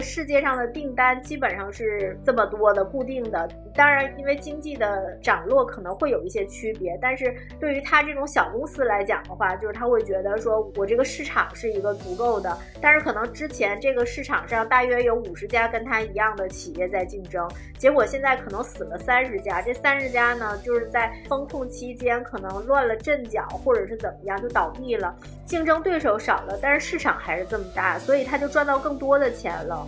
[0.00, 3.48] 世界上的订单基本上是这么多的固定的。
[3.74, 12.56] 当然，因为经济的涨落可能会有一些区别，但是对于他这种小公司来讲的话，就是他会觉得说我这个市场是一个足够的。
[12.80, 19.62] 但是可能之前这个市场上大约有五十家跟他一样的企业在竞争，结果现在可能死了三十家。
[19.62, 25.14] 这三十家呢，就是在风控期间可能乱了阵脚，或者是怎么样就倒闭了，
[25.44, 29.86] 竞争对手少了，但是市场还是这么大，所以他就赚到更多的钱了。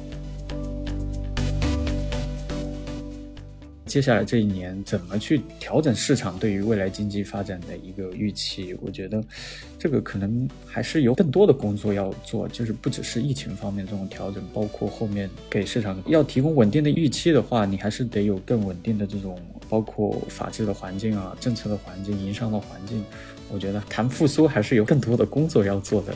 [3.93, 8.75] 接下来这一年怎么去调整市场对于未来经济发展的一个预期？
[8.81, 9.23] 我觉得
[9.79, 23.05] 这个可能还是有更多的工作要做，就是不只是疫情方面这种调整，包括后面给市场要提供稳定的预期的话，你还是得有更稳定的这种包括法治的环境啊、政策的环境、营商的环境。
[23.51, 26.15] 我觉得谈复苏还是有更多的工作要做的。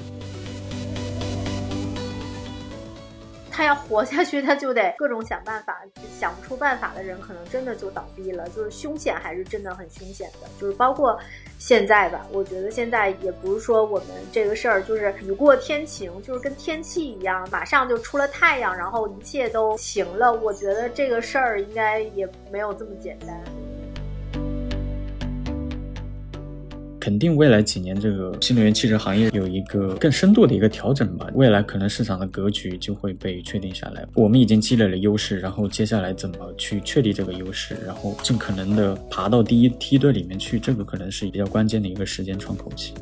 [3.57, 5.80] 他要活下去，他就得各种想办法，
[6.21, 8.46] 想不出办法的人可能真的就倒闭了。
[8.51, 11.18] 就是凶险还是真的很凶险的，就是包括
[11.59, 20.30] 现在吧，我觉得现在也不是说我们这个事儿就是雨过天晴，就是跟天气一样，马上就出了太阳，然后一切都晴了。
[20.34, 23.40] 我觉得这个事儿应该也没有这么简单。
[27.07, 31.30] 肯定未来几年这个新能源汽车行业有一个更深度的一个调整吧。
[31.35, 34.04] 未来可能市场的格局就会被确定下来。
[34.15, 42.93] 我们已经积累了优势，然后接下来怎么去确立这个优势，然后尽可能的爬到第一梯队里面去，这个可能是比较关键的一个时间窗口期。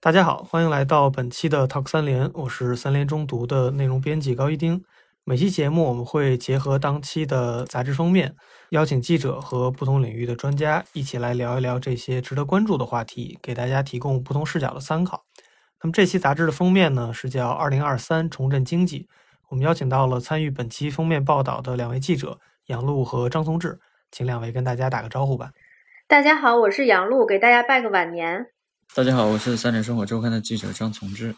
[0.00, 4.82] 大家好，欢迎来到本期的 Talk 三联，我是三联中读的内容编辑高一丁。
[5.26, 8.36] 每期节目我们会结合当期的杂志封面，
[8.72, 15.24] 邀请记者和不同领域的专家一起来聊一聊这些值得关注的话题，给大家提供不同视角的参考。
[15.80, 19.00] 那么这期杂志的封面呢是叫《二零二三重振经济》，
[19.48, 25.52] 我们邀请到了参与本期封面报道的两位记者杨璐和张从志，请两位跟大家打个招呼吧。
[26.06, 28.48] 大家好，我是杨璐，给大家拜个晚年。
[28.94, 31.34] 大家好，我是三联生活周刊的记者张从志。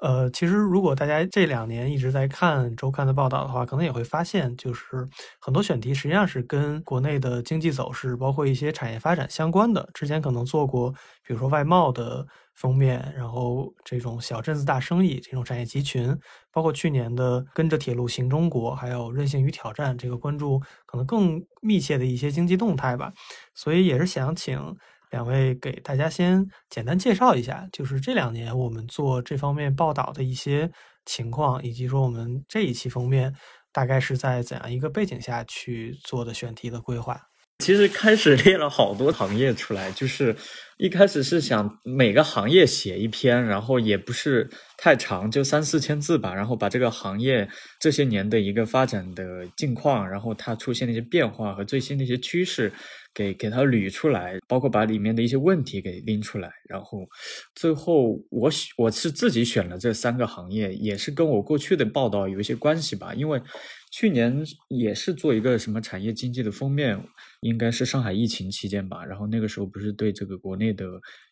[0.00, 5.08] 呃，其实如果大家这两年一直在看周刊的报道的话，可能也会发现，就是
[5.40, 9.88] 很多选题实际上是跟国内的经济走势，包括一些产业发展相关的。
[9.92, 10.90] 之前可能做过，
[11.26, 16.16] 比如说外贸的封面，然后这种小镇子大生意这种产业集群，
[16.52, 23.12] 包括去年的跟着铁路行中国，还有韧性与挑战，这个关注可能更密切的一些经济动态吧。
[23.54, 24.76] 所以也是想请。
[25.10, 30.70] 两位给大家先简单介绍一下，就是这两年我们做这方面报道的一些
[31.04, 33.34] 情况，以及说我们这一期封面
[33.72, 37.20] 大概是在怎样一个背景下去做的选题的规划。
[37.64, 40.36] 其实开始列了好多行业出来，就是
[40.76, 44.48] 一开始是想每个行业写一篇，然后也不是
[44.78, 47.46] 太长，就三四千字吧，然后把这个行业
[47.78, 52.72] 这些年的一个发展的境况，然后它出现的一些变化和最新的一些趋势。
[53.14, 57.04] 给给它捋出来，包括把里面的一些问题给拎出来，然后
[57.52, 63.12] 最后我我是自己选了这三个行业，也是跟我过去的报道有一些关系吧。
[63.12, 63.42] 因为
[63.90, 66.96] 去年也是做一个什么产业经济的封面，
[67.40, 69.04] 应该是上海疫情期间吧。
[69.04, 70.84] 然后那个时候不是对这个国内的。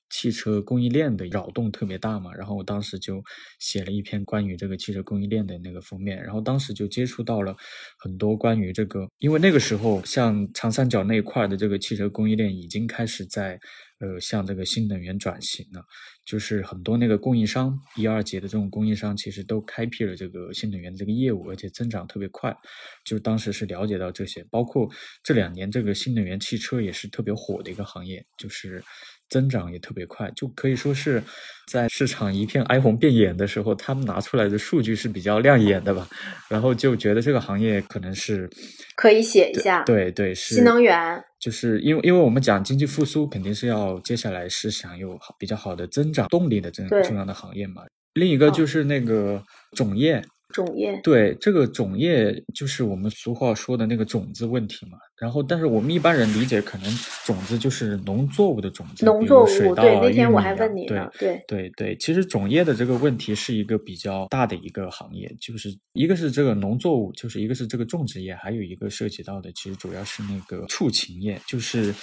[0.09, 3.23] 汽车供应链的扰动特别大嘛，然后我当时就
[3.59, 7.57] 写了一篇关于这个汽车供应链的那个封面，然后当时就接触到了
[7.99, 13.59] 很多关于这个，因为那个时候像长三角那一块的这个汽车供应链已经开始在
[13.99, 15.85] 呃向这个新能源转型了，
[16.25, 22.57] 就是很多那个供应商一二级的这种供应商其实都开辟了这个新能源这个业务，而且增长特别快，
[23.05, 24.89] 就当时是了解到这些，包括
[25.25, 28.83] 这两年这个新能源汽车也是特别火的一个行业，就是。
[29.29, 31.23] 增长也特别快，就可以说是
[31.67, 36.09] 在市场一片哀鸿遍野的时候，他们拿出来的数据是比较亮眼的吧。
[36.49, 38.49] 然后就觉得这个行业可能是
[38.97, 47.83] 可以写一下，对对，是新能源，就是因为因为我们讲经济复苏，肯定是要接下来是想有比较好的增长动力的这重要的行业嘛。
[48.15, 49.43] 另一个就是那个
[49.73, 50.23] 种业。
[50.49, 54.99] 种业对这个种业就是我们俗话说的那个种子问题嘛。
[55.19, 56.91] 然后，但是我们一般人理解可能
[57.25, 59.75] 种子就是农作物的种子，农作物。
[59.75, 61.11] 对，那天我还问你呢。
[61.19, 71.95] 对对对，其实种业的这个问题是一个比较大的一个行业，就是一个是这个农作物，就是一个是这个种植业，还有一个涉及到的其实主要是那个畜禽业，就是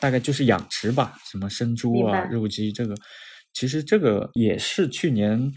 [0.00, 2.94] 大概就是养殖吧，什么生猪啊、肉鸡这个。
[3.58, 5.52] 其实这个也是去年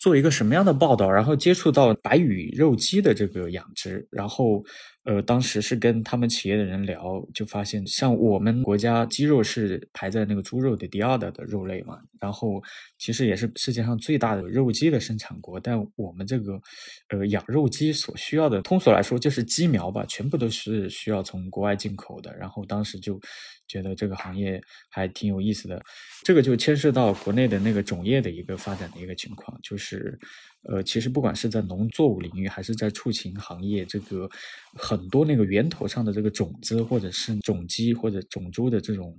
[0.00, 4.60] 做一个什么样的报道，然后接触到白羽肉鸡的这个养殖，然后
[5.04, 12.62] 呃，当时是跟他们企业的人聊，就发现像我们国家鸡肉是排在那个猪肉的第二的的肉类嘛，然后
[12.98, 16.60] 其实也是世界上最大的肉鸡的生产国，但我们这个
[17.08, 23.20] 呃养肉鸡所需要的，通俗来说就是鸡苗吧，全部都是需要从国外进口的，然后当时就。
[23.66, 24.60] 觉得这个行业
[24.90, 25.82] 还挺有意思的，
[26.22, 30.18] 这个就牵涉到国内的那个种业的一个发展的一个情况，就是，
[30.64, 34.28] 呃，其实不管是在农作物领域，还是在畜禽行业，这个
[34.74, 39.18] 很多那个源头上的这个种子，或者是种鸡或者种猪的这种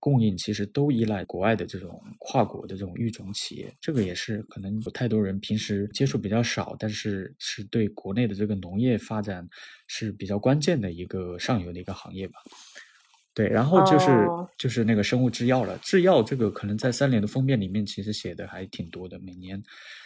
[0.00, 3.72] 供应，其实都依赖国外的这种跨国的这种育种企业。
[3.80, 9.48] 这个也是可能有太多人平时接触比较少，但是是对国内的这个农业发展
[9.86, 12.34] 是比较关键的一个上游的一个行业吧。
[13.34, 15.76] 对，然后就是就是那个生物制药了。
[15.78, 19.60] 制药这个可能在三联的封面里面其实写的还挺多的，每年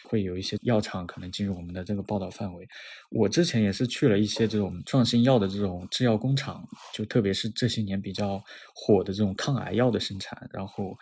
[0.05, 2.67] 会有一些药厂可能进入我们的这个报道范围。
[3.11, 8.43] 我之前也是去了一些这种创新药的这种制药工厂，就特别是这些年比较
[8.75, 10.97] 火的这种抗癌药的生产，然后。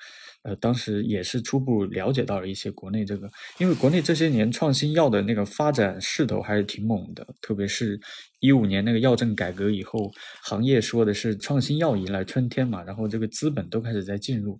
[0.46, 3.28] 呃，当时也是初步了解到了一些国内这个，
[3.58, 8.00] 因为国内这些年创新药的那个发展势头还是挺猛的，特别是
[8.38, 10.08] 一五年那个药政改革以后，
[10.44, 14.56] 行业说的是创新药迎来春天嘛，然后这个资本都开始在进入。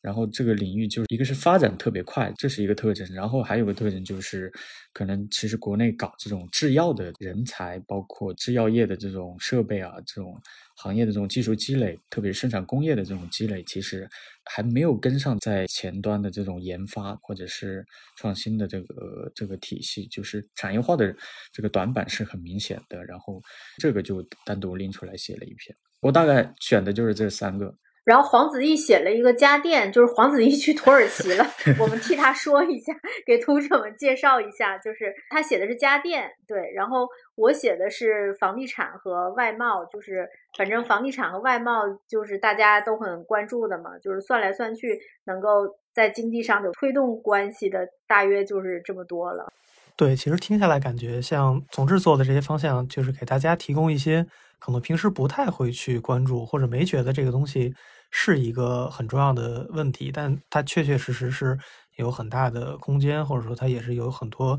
[0.00, 3.06] 然后这个领域就是一个是发展特别快，这是一个特征。
[3.12, 4.52] 然后还有个特征就是，
[4.92, 10.40] 可能其实国内搞这种制药的人才，包括制药业的这种设备啊，这种
[10.76, 14.08] 行业的这种技术积累，特别是生产工业的这种积累，其实
[14.44, 17.84] 还没有跟上在前端的这种研发或者是
[18.16, 21.12] 创新的这个这个体系，就是产业化的
[21.52, 23.04] 这个短板是很明显的。
[23.04, 23.42] 然后
[23.78, 27.74] 这个就单独拎出来写了一篇，我大概选的就是这三个。
[28.08, 31.46] 然后黄子毅写了一个家电，就是黄子毅去土耳其了，
[31.78, 32.90] 我们替他说一下，
[33.26, 36.72] 给读者们介绍一下，就是他写的是家电，对。
[36.74, 40.26] 然后我写的是房地产和外贸，就是
[40.56, 49.52] 反正房地产和外贸就是大家都很关注的嘛，就是算来算去能够在经济上有推动关系的，大约就是这么多了。
[49.98, 54.24] 对，其实听下来感觉像总制做的这些方向，就是给大家提供一些
[54.58, 57.74] 可能平时不太会去关注或者没觉得这个东西。
[58.10, 61.58] 是一个很重要的问题，但它确确实实是
[61.96, 64.58] 有很大的空间，或者说它也是有很多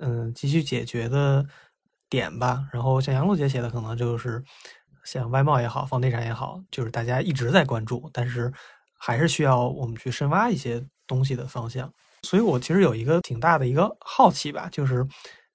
[0.00, 1.46] 嗯急需解决的
[2.08, 2.66] 点吧。
[2.72, 4.42] 然后像杨璐姐写的，可能就是
[5.04, 8.52] 像外贸也好，房地产也好，就是大家一直在关注，但是
[8.98, 11.92] 还是需要我们去深挖一些东西的方向。
[12.22, 15.06] 所以我其实有一个挺大的一个好奇吧，就是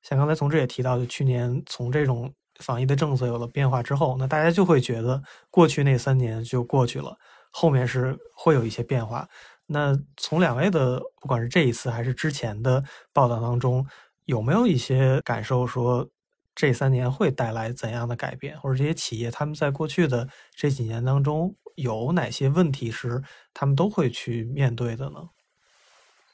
[0.02, 7.18] 像刚才从这也提到，就去年从这种防疫的政策有了变化之后，那大家就会觉得过去那三年就过去了。
[7.56, 9.30] 后面是会有一些变化。
[9.68, 12.84] 那从两位的不管是这一次还是之前的
[13.14, 13.86] 报道当中，
[14.26, 16.10] 有没有一些感受说
[16.56, 23.22] 这三年会带来怎样的改变，或者这些企业他们在过去的这几年当中有哪些问题是
[23.54, 25.30] 他们都会去面对的呢？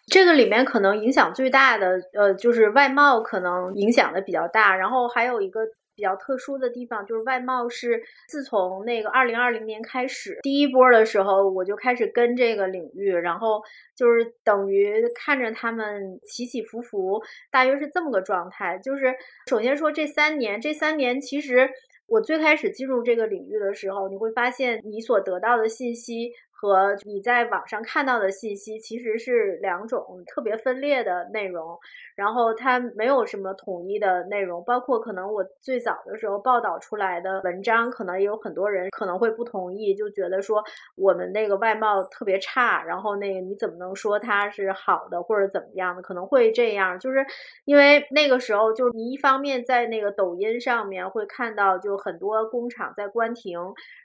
[0.08, 5.60] 这个里面可能影响最大的，呃，就是外贸可能影响的比较大，然后还有一个。
[6.00, 13.62] 比较特殊的地方就是外贸是自从那个二零二零年开始第一波的时候，我就开始跟这个领域，然后
[13.98, 18.80] 就是等于看着他们起起伏伏，大约是这么个状态。
[18.82, 19.14] 就是
[19.48, 21.70] 首先说这三年，这三年其实
[22.08, 26.32] 我最开始进入这个领域的时候，你会发现你所得到的信息。
[26.62, 31.80] 和你在网上看到的信息其实是两种特别分裂的内容，
[32.16, 40.62] 然后它没有什么统一的内容，包括可能我最早的时候报道出来的文章，可能也有很多人可能会不同意，就觉得说
[40.96, 46.02] 我们那个外贸特别差，然后那个你怎么能说它是好的或者怎么样的？
[46.02, 47.26] 可能会这样，就是
[47.64, 53.58] 因为那个时候就是你一方面在那个抖音上面会看到就很多工厂在关停，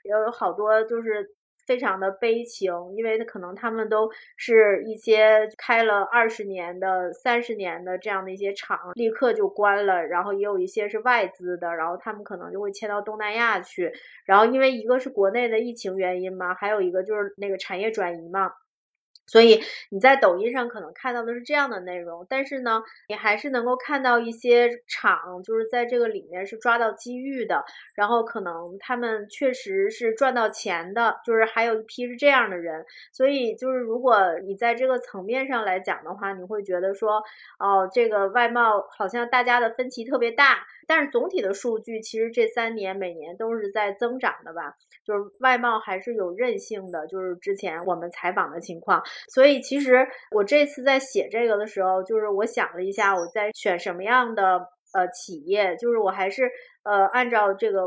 [0.05, 1.35] 也有好多就是。
[1.65, 10.05] 非常的悲情，因为可能他们都是一些开了二十年的、三十年的这样的一些厂，立刻就关了。
[10.05, 13.91] 然后也有一些是外资的，然后他们可能就会迁到东南亚去。
[14.25, 18.51] 然后因为一个是国内的疫情原因嘛，还有一个就是那个产业转移嘛。
[19.27, 27.65] 所以你在抖音上可能看到的是这样的内容，但是呢，你还是能够看到一些厂就是在这个里面是抓到机遇的，
[27.95, 32.85] 然后可能他们确实是赚到钱的，就是还有一批是这样的人。
[33.11, 37.23] 所以就是如果你在这个层面上来讲的话，你会觉得说，
[37.59, 49.01] 哦，这个外贸好像大家的分歧特别大，但是总体的数据其实这三年每年都是在增长的吧，就是外贸还是有韧性的，就是之前我们采访的情况。
[49.33, 56.49] 所以其实我这次在写这个的时候，就是我想了一下，我在选什么样的呃企业，就是我还是
[56.83, 57.83] 呃按照这个，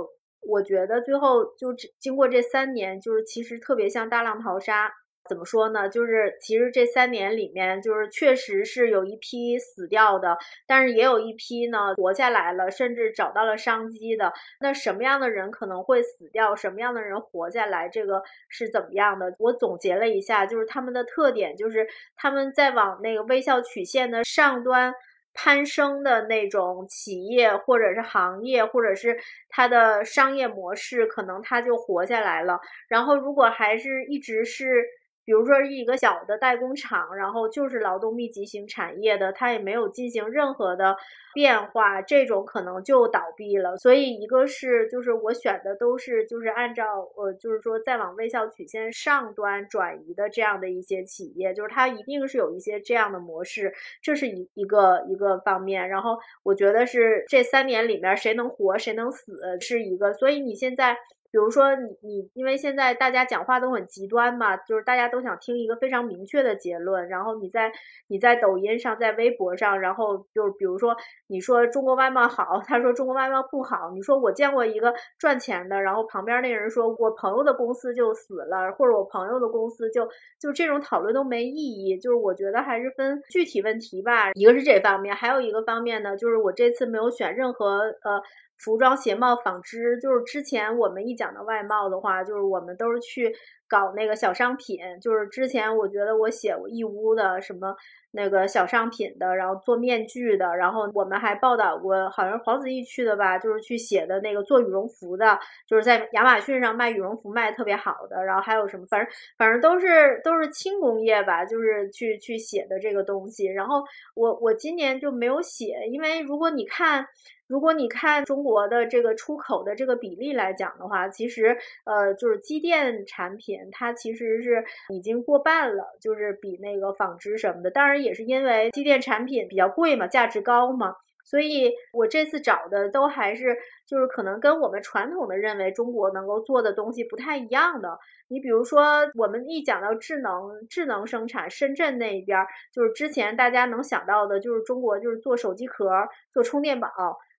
[0.46, 4.92] 我觉得最后就经过这三年，就是其实特别像大浪淘沙。
[5.28, 5.88] 怎么说呢？
[5.88, 14.32] 就是其实这三年里面，就是确实是有一批死掉的，但是也有一批呢活下来了，甚至找到了商机的。
[14.60, 16.56] 那什么样的人可能会死掉？
[16.56, 17.88] 什么样的人活下来？
[17.88, 19.32] 这个是怎么样的？
[19.38, 24.92] 我总结了一下，就是他们的特点，就是他们在往那个微笑曲线的上端
[25.34, 29.18] 攀升的那种企业，或者是行业，或者是
[29.48, 32.58] 它的商业模式，可能它就活下来了。
[32.88, 34.84] 然后如果还是一直是。
[35.28, 40.96] 比如说一个小的代工厂，然后就是劳动密集型产业的，它也没有进行任何的
[41.34, 43.76] 变化，这种可能就倒闭了。
[43.76, 55.90] 所以一个是就是我选的都是就是按照呃就是说再往微笑曲线上端转移的这样的一些企业，就是它一定是有一些这样的模式，这是一一个一个方面。
[55.90, 60.96] 然后我觉得是这三年里面谁能活谁能死是一个，所以你现在。
[61.30, 67.08] 比如说你你，因为现在大家讲话都很极端嘛，就是大家都想听一个非常明确的结论。
[67.08, 67.70] 然后你在
[68.06, 73.90] 你在抖音上，在微博上，然后就是比如说你说中国外贸好，他说中国外贸不好。
[73.92, 80.08] 你说我见过一个赚钱的，然后旁边那人说我朋友的公司就死了，或者我朋友的公司就
[80.40, 81.98] 就这种讨论都没意义。
[81.98, 84.32] 就是我觉得还是分具体问题吧。
[84.32, 88.22] 一个是这方面，还有一个方面呢，就是我这次没有选任何呃。
[88.58, 93.32] 服装、鞋帽、纺织，就是之前我们一讲到外贸的话，就是我们都是去
[93.68, 94.78] 搞那个小商品。
[95.00, 97.76] 就是之前我觉得我写过义乌的什么
[98.10, 105.38] 那个小商品的，然后做面具的，然后我们还报道过，好像黄子毅去的吧，就是去写的那个做羽绒服的，
[105.68, 108.24] 就是在亚马逊上卖羽绒服卖特别好的。
[108.24, 113.46] 然后还有什么，反正反正都是都是轻工业吧，就是去去写的这个东西。
[113.46, 113.84] 然后
[114.14, 117.06] 我我今年就没有写，因为如果你看。
[117.48, 127.70] 如果你看中国的这个出口的这个比例来讲的话，其实呃就是机电产品它其实是已经过半了，就是比那个纺织什么的。
[127.70, 130.94] 当然也是因为机电产品比较贵嘛，价值高嘛。
[131.24, 133.54] 所以我这次找的都还是
[133.86, 137.98] 就是可能跟我们传统的认为中国能够做的东西不太一样的。
[138.28, 145.90] 你比如说，我们一讲到智能智能生产，深圳那边就是之前大家能想到的就是中国就是做手机壳、
[146.32, 146.88] 做充电宝。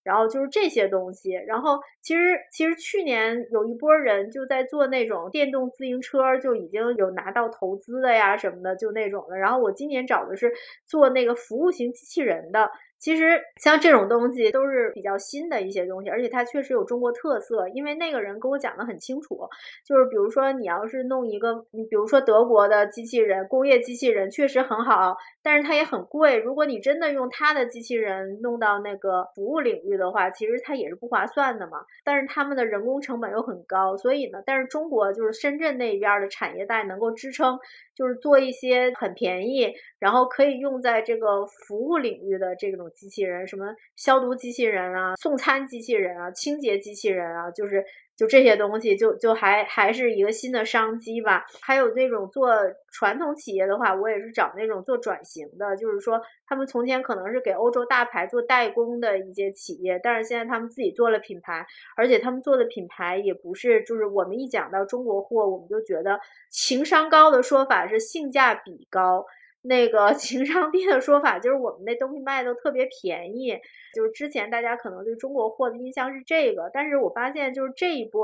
[0.09, 2.19] 然后就是这些东西，然后其实
[2.51, 9.37] 其实去年有一波人就在做那种电动自行车，就已经有拿到投资的呀什么的，就那种的。
[9.37, 10.51] 然后我今年找的是
[10.87, 12.71] 做那个服务型机器人的。
[12.99, 17.67] 其实像这种东西都是比较新的一些东西，而且它确实有中国特色。
[17.69, 19.47] 因为那个人跟我讲的很清楚，
[19.85, 26.37] 就是比如说你要是弄一个，你比如说德国的机器人，工业机器人确实很好，但是它也很贵。
[26.37, 31.79] 如果你真的用它的机器人弄到那个服务领域的话，其实它也是不划算的嘛。
[32.03, 37.59] 但是他们的人工成本又很高，所以呢，但是中国就是深圳那边的产业带能够支撑。
[37.99, 47.83] 就是做一些很便宜，然后可以用在这个服务领域的这种机器人，什么消毒机器人啊、送餐机器人啊、清洁机器人啊，就是
[48.19, 51.45] 就这些东西，就就还还是一个新的商机吧。
[51.61, 52.53] 还有那种做
[52.91, 61.65] 传统企业的话，我也是找那种做转型的，就是说他们从前可能是给欧洲大牌做代工的一些企业，但是现在他们自己做了品牌，
[61.97, 66.19] 而且他们做的品牌也不是就是我们一讲到中国货，我们就觉得
[66.51, 67.79] 情商高的说法。
[67.87, 69.25] 是性价比高，
[69.61, 73.59] 那个情商低的说法就是我们那东西卖的都特别便宜。
[73.91, 78.23] 就是之前大家可能对中国货的印象是这个，但是我发现就是这一波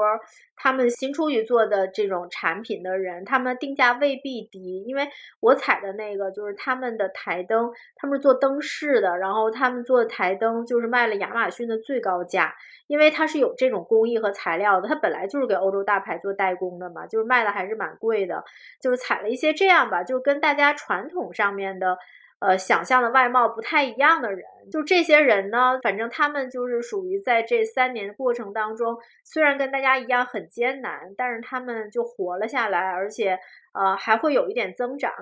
[0.55, 5.07] 他们新出去做的这种产品的人，他们定价未必低，因为
[5.39, 12.53] 我采的那个就是他们的台灯，他们是做灯饰的，然后他们做的台灯就是卖了亚马逊的最高价，
[12.85, 18.43] 因为它是有这种工艺和材料的，它本来就是给欧洲大牌做代工的嘛，就是卖的还是蛮贵的，
[18.79, 21.97] 就是采了一些这样吧，就跟大家传统上面的。
[22.39, 33.39] 呃，想象的外貌不太一样的人，就这些人呢，反正他们就是属于在这三年过程当中，虽然跟大家一样很艰难，但是他们就活了下来，而且
[33.73, 35.13] 呃还会有一点增长。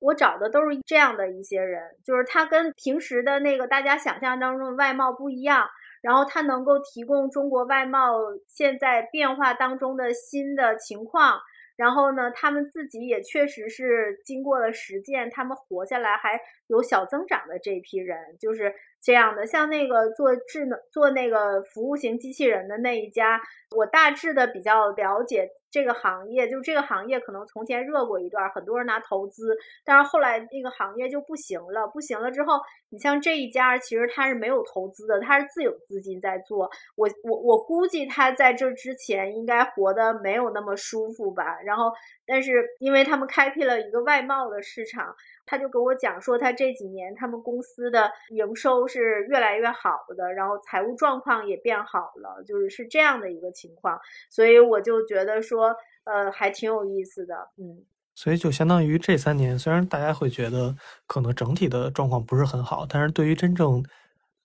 [0.00, 5.68] 我找的都是这样的一些人，就是他跟平时的那个大家想象当中的外貌不一样，
[6.00, 8.16] 然后他能够提供中国外贸
[8.48, 11.38] 现在变化当中的新的情况。
[11.82, 18.72] 然后呢，他们自己也确实是经过了实践，他们活下来还有小增长的这一批人，就是
[19.02, 23.42] 这样的，像那个做智能做那个服务型机器人的那一家，
[23.76, 25.48] 我大致的比较了解。
[25.72, 31.88] 这个行业就这个行业可能从前热过一段，很多人拿投资，但是后来那个行业就不行了。
[31.88, 32.60] 不行了之后，
[32.90, 36.70] 你像这一家，其实他是没有投资的，他是自有资金在做。
[36.94, 41.58] 我我我估计他在这之前应该活得没有那么舒服吧。
[41.64, 41.90] 然后，
[42.26, 45.16] 但是因为他们开辟了一个外贸的市场。
[45.44, 54.00] 他就跟我讲说，他这几年他们公司的营收是越来越好的，然后财务状况也变好了，就是是这样的一个情况，
[54.30, 55.61] 所以我就觉得说，
[56.04, 57.84] 呃，还挺有意思的，嗯。
[58.14, 60.74] 所以就相当于这三年，虽然大家会觉得
[61.06, 63.82] 可能整体的状况不是很好，但是对于真正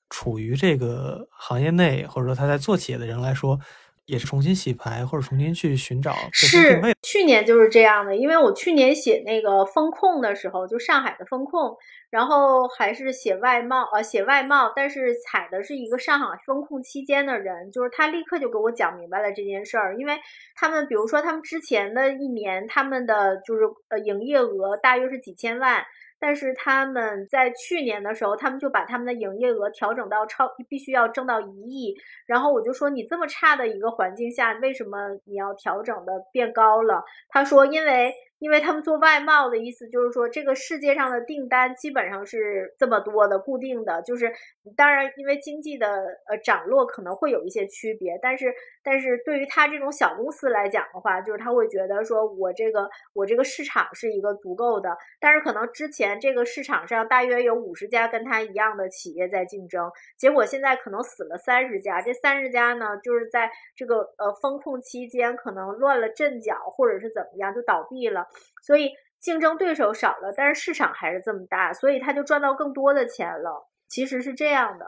[0.10, 3.60] 处于这个行业内或者说他在做企业的人来说。
[4.08, 11.78] 也是重新洗牌，或者重新去寻找是去年就是这样的，因为我去年写那个风控的时候，就上海的风控，
[12.10, 20.18] 然后还是写外贸，呃，写外贸，但是采的是一个上海风控期间的人，就是他立刻就给我讲明白了这件事儿，因为
[20.56, 25.86] 他们比如说他们之前的一年，他们的就是呃营业额大约是几千万。
[26.20, 31.96] 但是他们在去年的时候，他们就把他们的营业额调整到超必须要挣到一亿。
[32.26, 37.04] 然后我就说，你这么差的一个环境下，为什么你要调整的变高了？
[37.30, 38.14] 他说，因为。
[38.40, 44.32] 因为他们做外贸的意思就是说，这个世界上的订单基本上是这么多的固定的，就是
[44.76, 45.88] 当然因为经济的
[46.28, 48.54] 呃涨落可能会有一些区别，但是
[48.84, 68.27] 但是对于他这种小公司来讲的话，就是他会觉得说我这个我这个市场是一个足够的，但是可能之前这个市场上大约有五十家跟他一样的企业在竞争，结果现在可能死了三十家，这三十家呢就是在这个呃风控期间可能乱了阵脚，或者是怎么样就倒闭了。
[68.66, 73.70] 所以竞争对手少了，但是市场还是这么大，所以他就赚到更多的钱了。
[73.90, 74.86] 其实是这样的。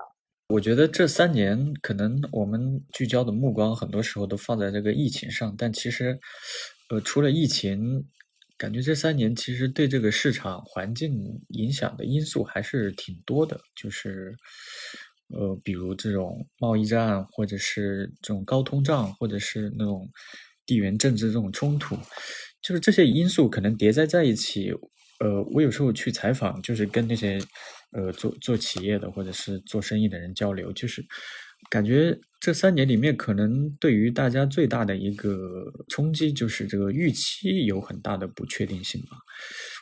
[0.50, 6.20] 我觉得这三年可能我们聚焦的目光很多时候都放在这个疫情上，但其实，
[6.90, 8.04] 呃，除了疫情，
[8.58, 13.62] 感觉这三年其实对这个市场环境影响的因素还是挺多的。
[13.76, 14.36] 就是，
[15.30, 20.10] 呃，比如这种贸易战，或者是这种高通胀，或者是那种
[20.66, 21.96] 地缘政治这种冲突。
[22.62, 24.72] 就是这些因素可能叠加在一起，
[25.20, 27.40] 呃，我有时候去采访，就是跟那些
[27.94, 31.04] 呃做做企业的或者是做生意的人交流，就是
[31.70, 39.18] 感觉这三年里面，可能对于大家最大的一个冲击，就是这个预期有很大的不确定性吧。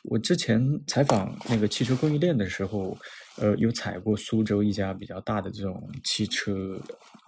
[0.04, 2.98] 我之前采访那个汽车供应链的时候，
[3.38, 6.80] 呃，有采过苏州一家比较大的这种汽车，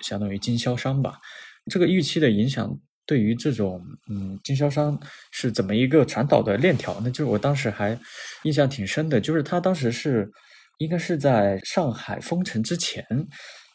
[0.01, 1.19] 相当于经销商吧，
[1.71, 2.79] 这个预期的影响。
[3.09, 4.95] 对于这种嗯经销商
[5.31, 7.09] 是怎么一个传导的链条呢？
[7.09, 7.97] 就是我当时还
[8.43, 10.29] 印象挺深的，就是他当时是
[10.77, 13.03] 应该是在上海封城之前。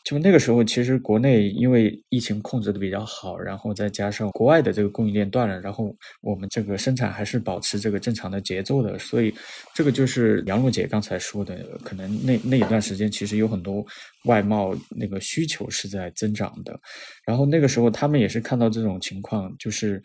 [0.04, 9.34] 就那个时候，其实国内因为疫情控制的比较好，然后再加上国外的这个供应链断了，然后我们这个生产还是保持这个正常的节奏的，所以
[9.74, 13.82] 这个就是杨璐姐刚才说的，可能那那一段时间其实有很多
[14.26, 16.78] 外贸那个需求是在增长的，
[17.26, 20.02] 然后那个时候他们也是看到这种情况，就是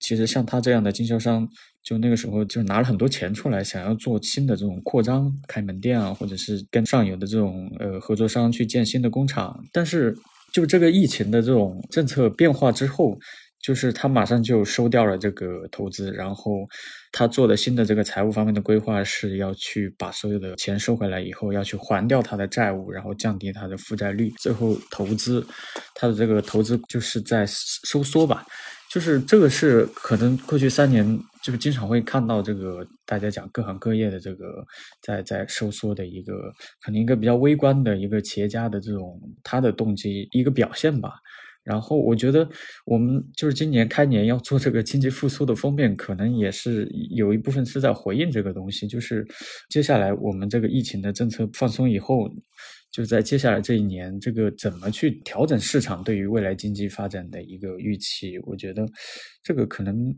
[0.00, 1.48] 其实像他这样的经销商。
[1.80, 9.58] 就那个时候，就拿了很多钱出来，想要做新的这种扩张，开门店啊，或者是跟上游的这种呃合作商去建新的工厂。
[9.72, 10.14] 但是，
[10.52, 13.18] 就这个疫情的这种政策变化之后，
[13.62, 16.68] 就是他马上就收掉了这个投资，然后
[17.10, 25.46] 他做的新的这个财务方面的规划是要去把所有的钱收回来以后，要去还掉他的债务，然后降低他的负债率，最后投资
[25.94, 28.44] 他的这个投资就是在收缩吧。
[28.90, 31.06] 就是这个是可能过去三年
[31.42, 34.64] 就是经常会看到这个大家讲各行各业的这个
[35.02, 41.12] 在在收缩的一个可能一个比较微观的一个企业家的这种他的动机一个表现吧。
[41.64, 42.48] 然后我觉得
[42.86, 48.88] 我们就是今年开年要做这个经济复苏的封面，可能也是有一部分是在回应这个东西。
[48.88, 49.26] 就是
[49.68, 52.28] 接下来我们这个疫情的政策放松以后。
[52.98, 58.36] 就在接下来这一年，这个怎么去调整市场对于未来经济发展的一个预期？
[58.40, 58.84] 我觉得
[59.40, 60.12] 这个可能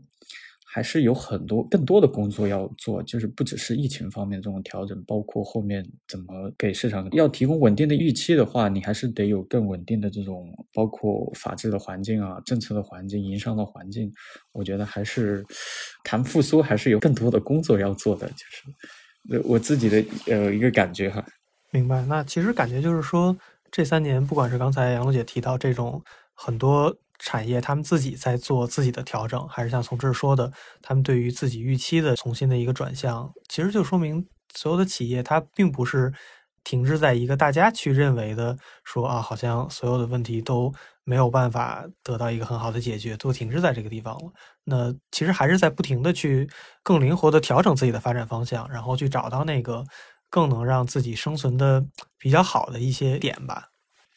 [0.65, 14.11] 还是有很多更多的工作要做，就是不只是疫情方面这种调整，包括后面怎么给市场要提供稳定的预期的话，你还是得有更稳定的这种包括法治的环境啊、政策的环境、营商的环境。
[14.53, 15.45] 我觉得还是
[16.03, 21.23] 谈复苏还是有更多的工作要做的，就是我自己的呃一个感觉哈。
[21.71, 23.35] 明白，那其实感觉就是说，
[23.71, 26.03] 这三年不管是刚才杨璐姐提到这种
[26.33, 36.11] 很多产业他们自己在做自己的调整，还是像从这说的，他们对于自己预期的重新的一个转向，其实就说明所有的企业它并不是
[36.65, 40.73] 停滞在一个大家去认为的说啊，好像所有的问题都
[41.05, 44.31] 没有办法得到一个很好的解决，都停滞在这个地方了。
[44.65, 46.49] 那其实还是在不停的去
[46.83, 49.83] 更灵活的调整自己的发展方向，然后去找到那个
[50.31, 51.85] 更能让自己生存的
[52.17, 53.67] 比较好的一些点吧。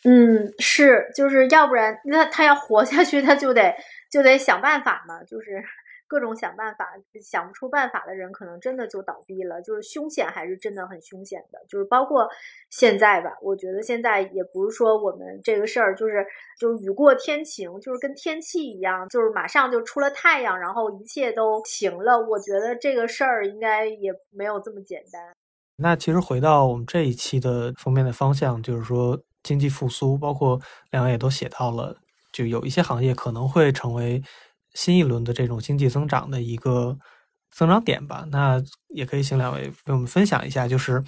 [0.04, 3.74] 嗯，是，就是要不然那他要活下去，他就得
[4.10, 5.62] 就得想办法嘛，就是。
[6.06, 6.86] 各种想办法，
[7.20, 9.60] 想不出办法的人，可能真的就倒闭了。
[9.62, 11.58] 就是凶险，还是真的很凶险的。
[11.66, 12.28] 就是包括
[12.70, 16.24] 现在吧，我觉得现在也不是说我们这个事儿，就是
[16.60, 22.20] 就雨过天晴，就是跟天气一样，就是马上就出了太阳，然后一切都晴了。
[22.20, 25.32] 我觉得这个事儿应该也没有这么简单。
[25.76, 30.60] 那其实回到我们这一期的封面的方向，就是说经济复苏，包括
[30.90, 31.96] 两位也都写到了，
[32.32, 34.22] 就有一些行业可能会成为。
[34.76, 36.98] 新一轮的这种经济增长的一个
[37.52, 41.00] 增长点吧，那也可以请两位为我们分享一下，就是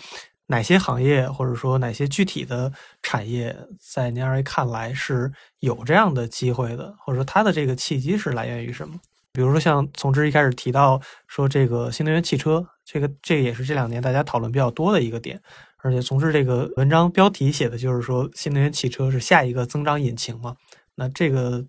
[0.46, 8.94] 哪些行业或者说哪些具体的产业，在您二位看来是有这样的机会的，或者说它的这个契机是来源于什么？
[9.32, 15.42] 比如说像从之一开始提到说这个新能源汽车，这个这个也是这两年大家讨论比较多的一个点，
[15.82, 20.56] 而且从事这个文章标题写的就是说新能源汽车是下一个增长引擎嘛，
[20.94, 21.66] 那这个。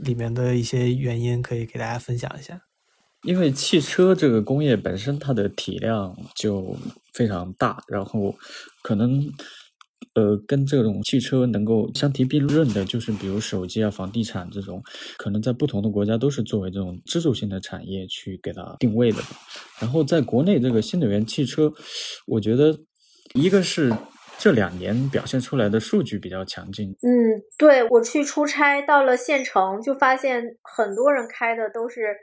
[0.00, 2.62] 里面的一些原因可以给大家分享一下。
[3.24, 6.76] 因为汽车这个工业本身它的体量就
[7.12, 8.32] 非常大，然后
[8.80, 9.28] 可能
[10.18, 14.82] 呃跟这种汽车能够相提并论的，就是比如手机啊、房地产这种，
[15.16, 19.18] 可能在不同的国家都是作为这种支柱性的产业去给它定位的。
[19.80, 21.72] 然后在国内这个新能源汽车，
[22.26, 22.76] 我觉得
[23.34, 23.92] 一个是。
[24.40, 26.90] 这两年表现出来的数据比较强劲。
[27.02, 32.14] 嗯，对我去出差到了县城，就发现很多人开的都是。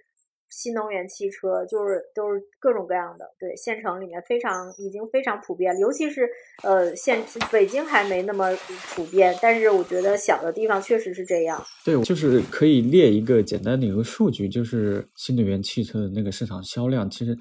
[0.49, 6.29] 新能源汽车就是都是各种各样的，对县城里面非常已经非常普遍，尤其是
[6.63, 8.55] 呃县北京还没那么
[8.93, 11.61] 普遍，但是我觉得小的地方确实是这样。
[11.83, 17.37] 对，就是可以列一个简单的一个数据，就是新能源汽车的那个市场销量，其实，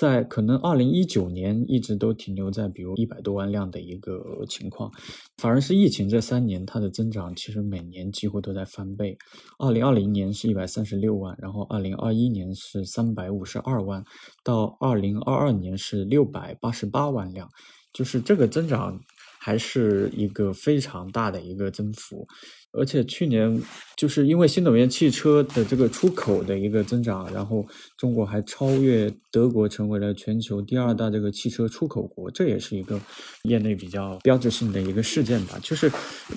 [0.00, 4.90] 在可能二零一九年一直都停留在比如一百多万辆的一个情况，
[5.36, 9.16] 反而是疫情这三年它的增长其实每年几乎都在翻倍，
[9.58, 12.40] 二零二零年是一百三十六万，然后二零二一年。
[12.54, 14.04] 是三百五十二万，
[14.44, 17.48] 到二零二二年是六百八十八万辆，
[17.92, 18.98] 就是这个增长
[19.40, 22.28] 还是一个非常大的一个增幅。
[22.72, 23.60] 而且去年
[23.96, 27.66] 就是因为新能源汽车的这个出口的一个增长，然后
[27.98, 33.00] 中国还超越德国成为了全球第二大这个汽车出口国，这也是一个
[33.42, 35.58] 业内比较标志性的一个事件吧。
[35.60, 35.90] 就是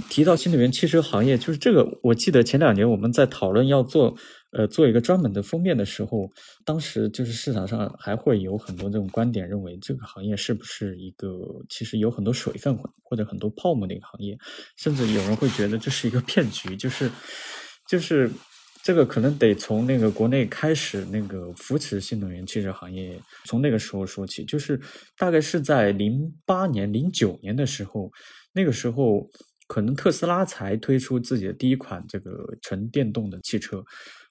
[0.09, 4.15] 提到新能源汽车行业，就是这个，我记得前两年我们在讨论要做。
[4.53, 6.29] 呃，做一个专门的封面的时候，
[6.63, 11.27] 当时就是市场上还会有很多这种观点，认为这个行业是不是一个
[11.69, 14.37] 其实有很多水分或者很多泡沫的一个行业，
[14.77, 17.09] 甚至有人会觉得这是一个骗局，就是
[17.89, 18.29] 就是
[18.83, 24.79] 这个可能得从那个国内开始那个扶持新能源汽车行业，从那个时候说起，就是
[25.17, 28.11] 大概是在零八年、零九年的时候，
[28.53, 29.27] 那个时候
[29.67, 33.84] 可能特斯拉才推出自己的第一款这个纯电动的汽车。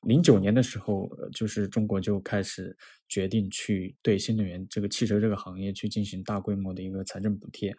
[0.02, 2.76] 零九年的时候，就是中国就开始
[3.08, 7.74] 决定去对新能源这个汽车这个行业去进行大规模的一个财政补贴，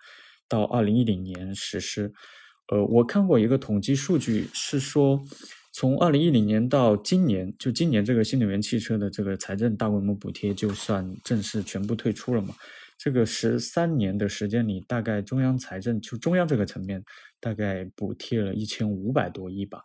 [0.48, 2.13] 到二零一零年实施。
[2.72, 5.22] 呃，我看过一个统计数据，是说
[5.74, 12.56] 从二零一零年到今年，就今年这个新能源汽车的这个财政大规模补贴就算正式全部退出了嘛？
[12.97, 17.03] 这个十三年的时间里，大概中央财政就中央这个层面，
[17.39, 19.82] 大概补贴了一千五百多亿吧。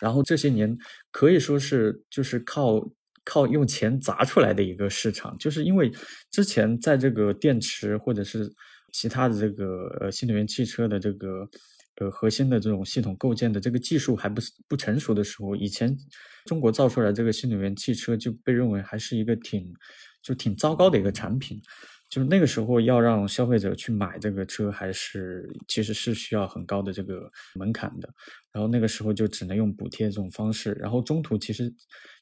[0.00, 0.76] 然后这些年
[1.10, 2.82] 可以说是就是靠
[3.24, 5.92] 靠用钱砸出来的一个市场，就是因为
[6.30, 8.50] 之前在这个电池或者是
[8.92, 11.48] 其他的这个呃新能源汽车的这个
[12.00, 15.94] 呃核心的这种系统构建的这个技术还不不成熟的时候，以前
[16.46, 19.70] 中国造出来这个新能源汽车就被认为还是一个挺
[20.22, 21.60] 就挺糟糕的一个产品。
[22.08, 28.08] 就是那个时候要让消费者去买这个车，还是其实是需要很高的这个门槛的。
[28.50, 30.72] 然后那个时候就只能用补贴这种方式。
[30.80, 31.72] 然后中途其实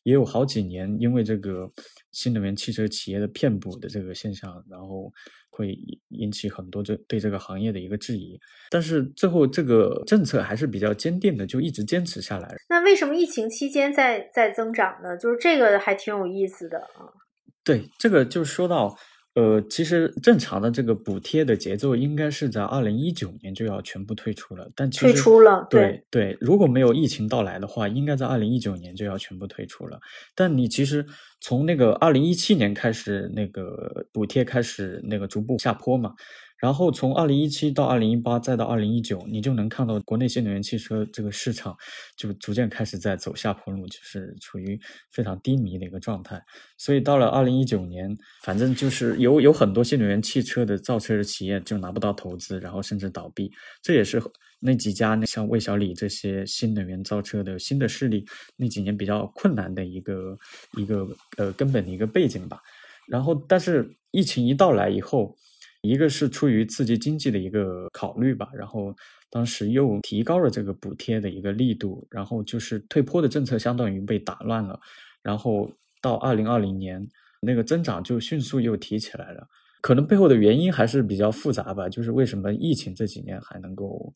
[0.03, 1.71] 也有好几年，因为这个
[2.11, 5.13] 新能源汽车企业的骗补的这个现象，然后
[5.51, 8.37] 会引起很多这对这个行业的一个质疑。
[8.71, 12.57] 但是最后这个政策还是比较坚定的，就一直坚持下来。
[12.69, 15.17] 那为什么疫情期间在在增长呢？
[15.17, 17.07] 就是这个还挺有意思的啊。
[17.63, 18.97] 对，这个就说到。
[19.37, 30.01] 呃，其实正常的这个补贴的节奏应该是在二零一九年就要全部退出了，但退出了，对对，如果没有疫情到来的话，应该在二零一九年就要全部退出了。
[30.35, 31.05] 但你其实
[31.43, 36.15] 从那个二零一七年开始，那个补贴开始那个逐步下坡嘛，
[36.59, 41.77] 然后从二零一七到二零一八，再到二零一九，你就能看到国内新能源汽车这个市场
[42.17, 44.81] 就逐渐开始在走下坡路，就是处于
[45.13, 46.43] 非常低迷的一个状态。
[46.79, 53.53] 所以到了二零一九年，反正就是有有很多新能源汽车的造车的企业就拿不到投资，然后甚至倒闭。
[53.83, 54.19] 这也是
[54.59, 58.25] 那几家那像魏小李这些新能源造车的新的势力
[58.57, 60.35] 那几年比较困难的一个
[60.79, 62.59] 一个呃根本的一个背景吧。
[63.07, 65.37] 然后，但是疫情一到来以后。
[65.87, 68.95] 一个是出于刺激经济的一个考虑吧，然后
[69.31, 74.79] 当时又提高了这个补贴的一个力度，然后就是退坡的政策相当于被打乱了，
[75.23, 75.71] 然后
[76.01, 77.07] 到二零二零年
[77.41, 79.47] 那个增长就迅速又提起来了，
[79.81, 84.13] 可能背后的原因还是比较复杂吧，就是为什么疫情这几年还能够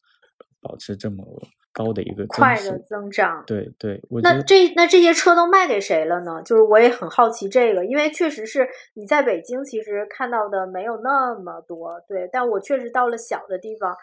[0.61, 1.25] 保持这么。
[1.73, 6.43] 高的一个快的增长，对对，那这那这些车都卖给谁了呢？
[6.45, 13.95] 就是我也很好奇这个，因为确实是你在北京其实看到的没有那么多，对，但我确实到了小的地方，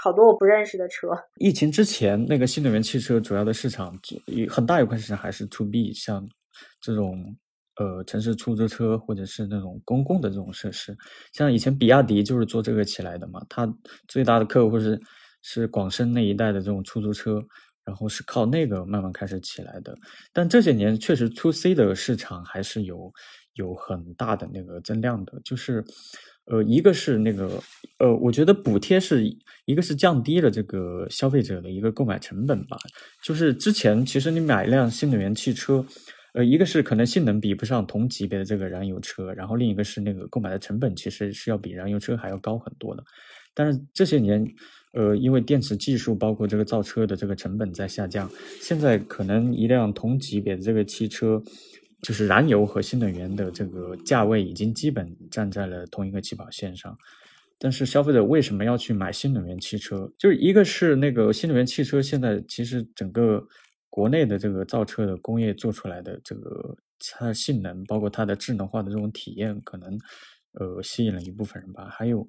[0.00, 1.08] 好多我不认识的车。
[1.38, 3.92] 疫情之前，那个新能源汽车主要的市场，
[4.48, 6.24] 很大一块市场还是 to B，像
[6.80, 7.36] 这种
[7.80, 10.96] 呃城市出租车或者是那种公共的这种设施，
[11.32, 13.68] 像以前比亚迪就是做这个起来的嘛，它
[14.06, 14.96] 最大的客户是。
[15.48, 17.40] 是广深那一带的这种出租车，
[17.84, 19.96] 然后是靠那个慢慢开始起来的。
[20.32, 23.12] 但这些年确实 to C 的市场还是有
[23.54, 25.40] 有很大的那个增量的。
[25.44, 25.84] 就是，
[26.46, 27.62] 呃，一个是那个，
[28.00, 29.24] 呃，我觉得补贴是
[29.66, 32.76] 一个是降低了这个消费者的一个购买成本吧。
[33.22, 35.86] 就是之前其实你买一辆新能源汽车，
[36.34, 43.04] 呃，一个是可能性能比不上同级别的这个燃油车，然后另一个是那个购买的成本其实是要比燃油车还要高很多的。
[43.54, 44.44] 但是这些年。
[44.96, 48.30] 呃，因为电池技术包括这个造车的这个成本在下降，
[48.62, 51.42] 现在可能一辆同级别的这个汽车，
[52.00, 56.96] 就是燃油和新能源的这个价位已经基本站在了同一个起跑线上。
[57.58, 60.10] 但是消费者为什么要去买新能源汽车？
[60.18, 63.46] 就是一个是那个新能源汽车现在其实整个
[63.90, 69.98] 国内的这个造车的工业做出来的这个它的性能，包括它的智能化的这种体验，可能
[70.52, 71.86] 呃吸引了一部分人吧。
[71.90, 72.26] 还有。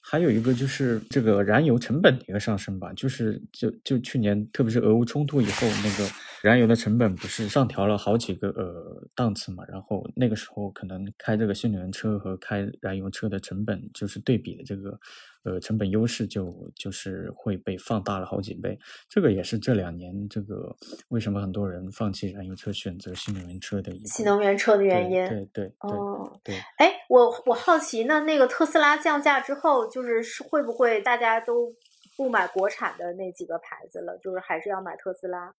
[0.00, 6.10] 还有一个就是这个燃油成本的一个上升吧，就是就就去年，特别是俄乌冲突以后，那个
[6.42, 14.98] 燃油的成本不是上调了好几个呃档次嘛，然后那个时候可能开这个新能源车和开燃油车的成本就是对比的这个。
[15.42, 20.76] 呃，成本优势就就是会被放大了好几倍，这个也是这两年这个
[21.08, 25.26] 为什么很多人放弃燃油车选择新能源车的一个新能源车的原因。
[25.26, 26.56] 对对哦，对。
[26.76, 31.74] 哎，我我好奇，那那个特斯拉降价之后，就是会不会大家都
[32.18, 34.18] 不买国产的那几个牌子了？
[34.18, 35.54] 就是还是要买特斯拉？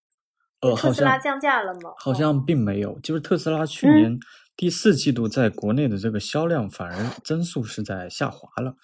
[0.62, 1.92] 呃，特斯拉降价了吗？
[1.98, 4.20] 好像并没有，就是特斯拉去年
[4.56, 8.76] 第四季度在国内的这个销量反而增速是在下滑了。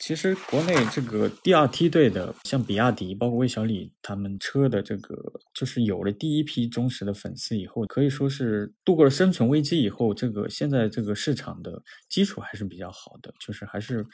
[0.00, 5.16] 其实国内这个第二梯队的，像比亚迪，包括魏小李他们车的这个，
[5.54, 14.04] 就是有了第一批忠实的粉丝以后，可以说是度过了生存危机以后，这个现在这个市场的基础还是比较好的，就是还是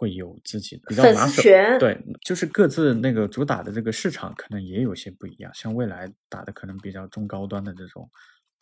[0.00, 1.42] 会有自己的比较拿手。
[1.78, 8.08] 对，就是各自那个主打的这个市场可能也有些不一样，像未来打的可能比较中高端的这种。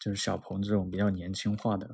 [0.01, 1.85] 就是小鹏这种比较年轻化的，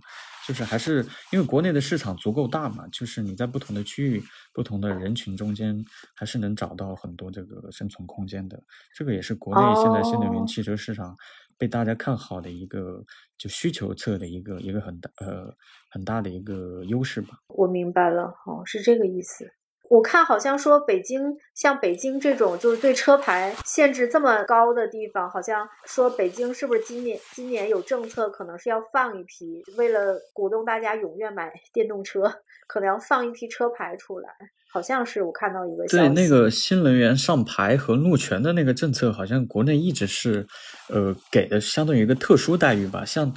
[0.46, 1.02] 就是还是
[1.32, 5.82] 因为国内的市场足够大嘛，就是你在不同的区域、不同的人群中间，
[6.14, 8.62] 还是能找到很多这个生存空间的。
[8.94, 11.16] 这个也是国内现在新能源汽车市场
[11.58, 13.04] 被大家看好的一个
[13.38, 15.54] 就需求侧的一个一个很大呃
[15.90, 17.38] 很大的一个优势吧。
[17.48, 19.52] 我明白了，哦，是这个意思。
[19.90, 32.22] 我看好像说北京像北京这种就是对车牌限制这么高的地方，好像说北京是不是今年今年有政策，可能是要放一批，为了鼓动大家踊跃买电动车，
[32.66, 34.28] 可能要放一批车牌出来。
[34.72, 40.44] 好像是我看到一个对那个新能源上牌和路权的那个政策，好像国内一直是
[40.88, 43.32] 呃给的相当于一个特殊待遇吧，像。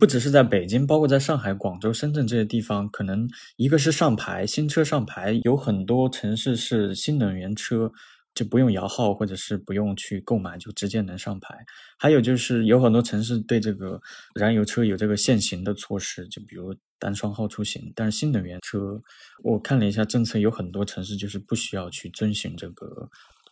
[0.00, 7.92] 不只是在北京，包括在上海、广州、深圳这些地方，可能一个是上牌，新车上牌，有很多城市是新能源车
[8.34, 11.54] 就不用摇号，或者是不用去购买，就直接能上牌。
[11.98, 14.00] 还有就是有很多城市对这个
[14.34, 17.92] 燃油车有这个限行的措施，就比如单双号出行。
[17.94, 18.98] 但是新能源车，
[19.44, 23.06] 我看了一下政策，有很多城市就是不需要去遵循这个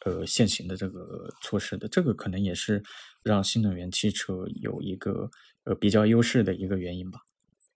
[0.07, 1.87] 呃限行的这个措施的。
[1.89, 2.83] 这个可能也是
[3.23, 5.31] 让新能源汽车有一个。
[5.69, 7.21] 呃，比较优势的一个原因吧。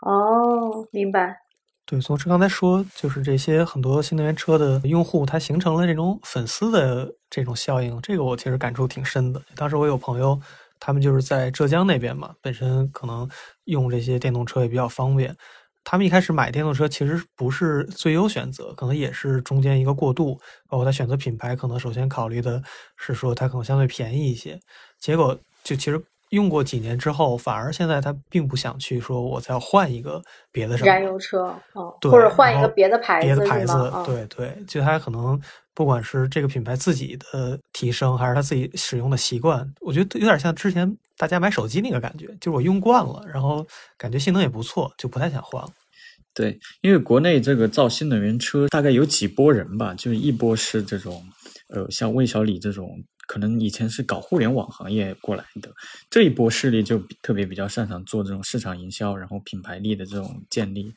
[0.01, 1.37] 哦，明白。
[1.85, 9.43] 对，总之刚才说，就是这些很多新能源车的用户，他形成了这种粉丝的这种效应，这个我其实感触挺深的。
[9.55, 10.41] 当时我有朋友，
[10.81, 13.29] 他们就是在浙江那边嘛，本身可能
[13.65, 15.37] 用这些电动车也比较方便，
[15.85, 20.41] 他们一开始买电动车其实不是最优选择，可能也是中间一个过渡。
[20.69, 22.63] 包括他选择品牌，可能首先考虑的
[22.97, 24.59] 是说它可能相对便宜一些。
[24.99, 35.41] 结果就其实用过几年之后，反而现在他并不想去说我再换一个别的什么燃油车，哦，对或者换一个别的牌子，别的牌子对对，就他可能
[35.75, 43.67] 不管是这个品牌自己的提升，还是他自己使用的习惯，我觉得有点像之前大家买手机那个感觉，就是我用惯了，然后
[43.99, 45.69] 感觉性能也不错，就不太想换了。
[46.35, 51.23] 对，因为国内这个造新能源车大概有几波人吧，就是一波是这种，
[51.69, 52.89] 呃，像魏小李这种，
[53.27, 55.73] 可能以前是搞互联网行业过来的，
[56.11, 60.93] 这一波势力就特别比较擅长做这种市场营销，然后品牌力的这种建立。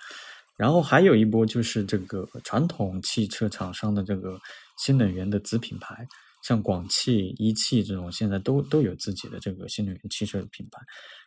[0.57, 4.39] 然后还有一波就是这个传统汽车厂商的这个
[4.77, 6.07] 新能源的子品牌，
[6.43, 10.81] 像广汽、一汽这种，现在都都有自己的这个新能源汽车的品牌。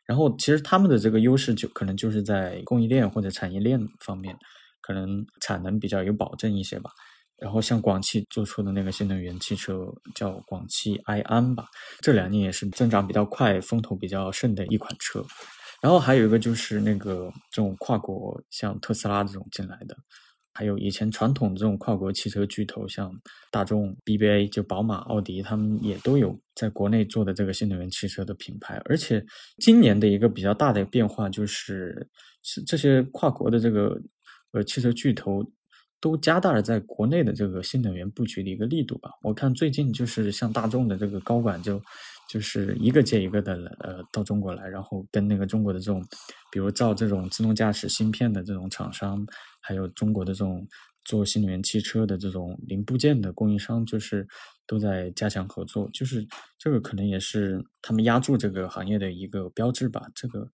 [0.07, 4.35] 然后其实他们的这个优势就可能就是在供应链或者产业链方面，
[4.81, 6.91] 可能产能比较有保证一些吧。
[7.39, 11.67] 然后像广汽做出的那个新能源汽车叫广汽埃安吧，
[12.01, 15.25] 这两年也是增长比较快、风头比较盛的一款车。
[15.81, 19.97] 然后还有一个就是那个这种跨国，像特斯拉这种进来的，
[20.53, 23.13] 还有以前传统的这种跨国汽车巨头，像
[23.53, 28.83] 大众、BBA 就宝马、奥迪，他们也都有在国内做的这个新能源汽车的品牌。
[28.87, 29.25] 而且
[29.59, 32.09] 今年的一个比较大的变化就是，
[32.43, 33.97] 是这些跨国的这个
[34.51, 35.45] 呃汽车巨头
[36.01, 39.11] 都加大了在国内的这个新能源布局的一个力度吧。
[39.23, 41.81] 我看最近就是像大众的这个高管就
[42.31, 46.05] 就是一个接一个的呃到中国来，然后跟那个中国的这种，
[46.53, 49.27] 比如造这种自动驾驶芯片的这种厂商，
[49.61, 50.67] 还有中国的这种
[51.05, 54.29] 做新能源汽车的这种零部件的供应商，就是
[54.67, 55.89] 都在加强合作。
[55.93, 56.27] 就是
[56.59, 60.03] 这个可能也是他们压住这个行业的一个标志吧。
[60.15, 60.47] 这个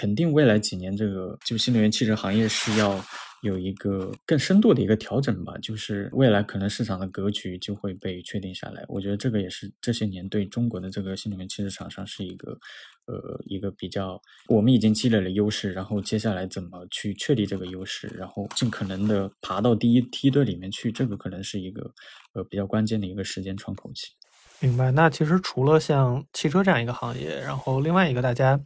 [0.00, 2.98] 肯定未来几年，这个就新能源汽车行业是要
[3.42, 5.52] 有一个更深度的一个调整吧。
[5.60, 8.82] 就是未来可能市场的格局就会被确定下来。
[8.88, 12.58] 我觉得这个也是这些年对中国的这个新能源汽车厂商是一个
[13.04, 21.82] 呃一个比较，我们已经积累了优势，然后接下来怎么去确立这个优势，然后尽可能的爬到第一梯队里面去，这个可能是一个
[22.32, 24.12] 呃比较关键的一个时间窗口期。
[24.62, 24.90] 明白。
[24.90, 28.60] 那其实除了像汽车这样一个行业，然后另外一个大家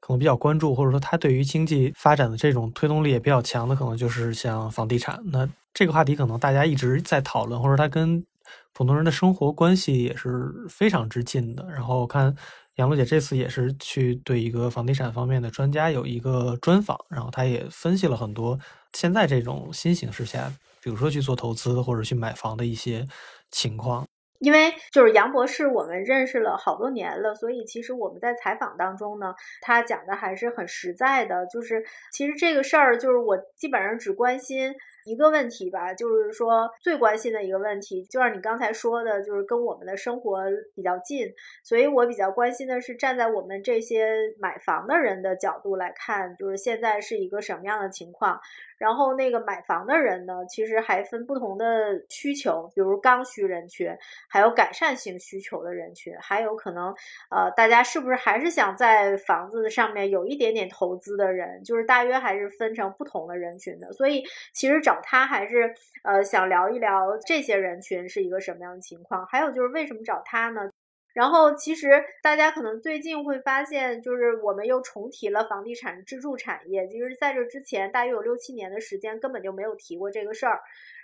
[0.00, 5.20] 可能比较关注，或者说它对于经济发展的这种推动力也比较强的，可能就是像房地产。
[5.26, 8.24] 那这个话题可能大家一直在讨论，或者它跟
[8.72, 11.64] 普通人的生活关系也是非常之近的。
[11.70, 12.34] 然后我看
[12.76, 18.58] 杨璐姐这次也是去对一个房地产方面的专家有一个专访，然后她也分析了很多
[18.94, 23.06] 现在这种新形势下，比如说去做投资或者去买房的一些
[23.50, 24.06] 情况。
[24.40, 31.46] 因为就是杨博士，我们认识了好多年了，所以其实我们在采访当中呢，他讲的还是很实在的。
[31.46, 34.74] 就是其实这个事儿，就是我基本上只关心
[35.04, 41.28] 一个问题吧，就是说最关心的一个问题，就是你刚才说的，就是跟我们的生活比较近，
[41.62, 48.40] 所以我比较关心的是站在我们这些买房的人的角度来看，就是现在是一个什么样的情况。
[48.80, 53.94] 然后那个买房的人呢，其实还分不同的需求，比如刚需人群，
[54.26, 56.94] 还有改善型需求的人群，还有可能
[57.30, 63.92] 呃，大家是不是还是想在房子上面有一点点投资的人，就是大约还是分成不同的人群的。
[63.92, 70.70] 所以其实找他还是呃想聊一聊这些人群是一个什么样的情况，还有就是为什么找他呢？
[71.12, 76.86] 然后，其实大家可能最近会发现，就是我们又重提了房地产支柱产业。
[76.88, 80.60] 其实在这之前，大约有六七年的时间，根本就没有提过这个事儿。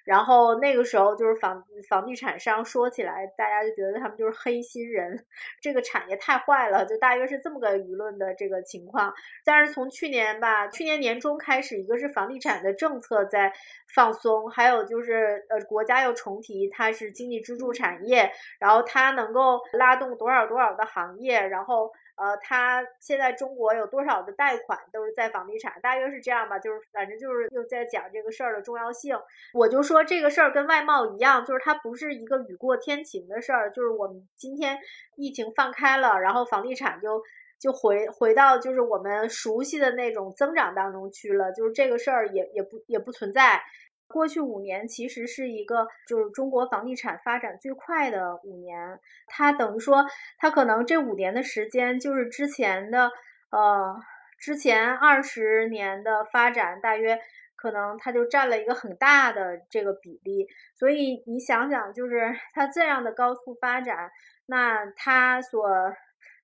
[0.07, 5.27] 然后那个时候，就是房房地产商说起来，大家就觉得他们就是黑心人，
[5.61, 9.12] 这个产业太坏了，就大约是这么个舆论的这个情况。
[9.45, 13.53] 但是从去年吧，去年年中开始，一个是房地产的政策在
[13.92, 21.90] 放松，还有就是呃，国家又重提它是经济支柱产业，然后它能够拉动多少多少的行业，然后。
[22.17, 29.19] 呃，他现在中国有多少的贷款都是在房地产，大约是这样吧，就是反正就是又在讲这个事儿的重要性。
[29.53, 34.79] 我就说这个事儿跟外贸一样，就是它不是一个雨过天晴的事儿，就是我们今天
[35.17, 37.23] 疫情放开了，然后房地产就
[37.59, 43.63] 就回回到就是我们熟悉的那种增长当中去了，就是这个事儿也也不也不存在。
[44.09, 50.07] 过去五年其实是一个就是中国房地产发展最快的五年，它等于说
[50.39, 53.11] 它可能这五年的时间就是之前的
[53.51, 53.97] 呃
[54.39, 57.18] 之前二十年的发展大约
[57.57, 64.11] 可能它就占了一个很大的这个比例，所以你想想，就是 它这样的高速发展，
[64.47, 65.68] 那它所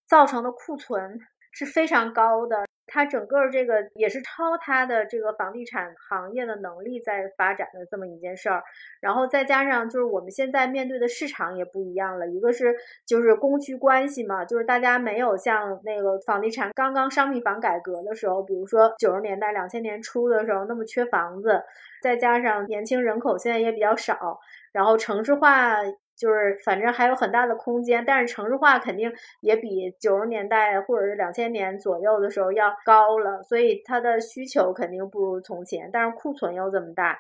[0.07, 1.20] 造成的库存
[1.53, 2.66] 是非常高的。
[2.93, 8.62] 它整个这个也是超它的这个房地产行业的能力在发展的这么一件事儿。
[9.01, 12.76] 然后再加上就是我们现在面对的市场也不一样了，一个是
[13.07, 21.62] 就是供需关系嘛，就是大家没有像那个房地产刚刚商品房改革的时候，比如说九十年代、两千年初的时候那么缺房子，
[22.03, 24.38] 再加上年轻人口现在也比较少，
[24.72, 25.78] 然后城市化
[26.17, 37.19] 就是反正还有很大的空间，但是城市化肯定也比九十年代或者是两千年左右的时候要高了，所以它的需求肯定不如从前，但是库存又这么大。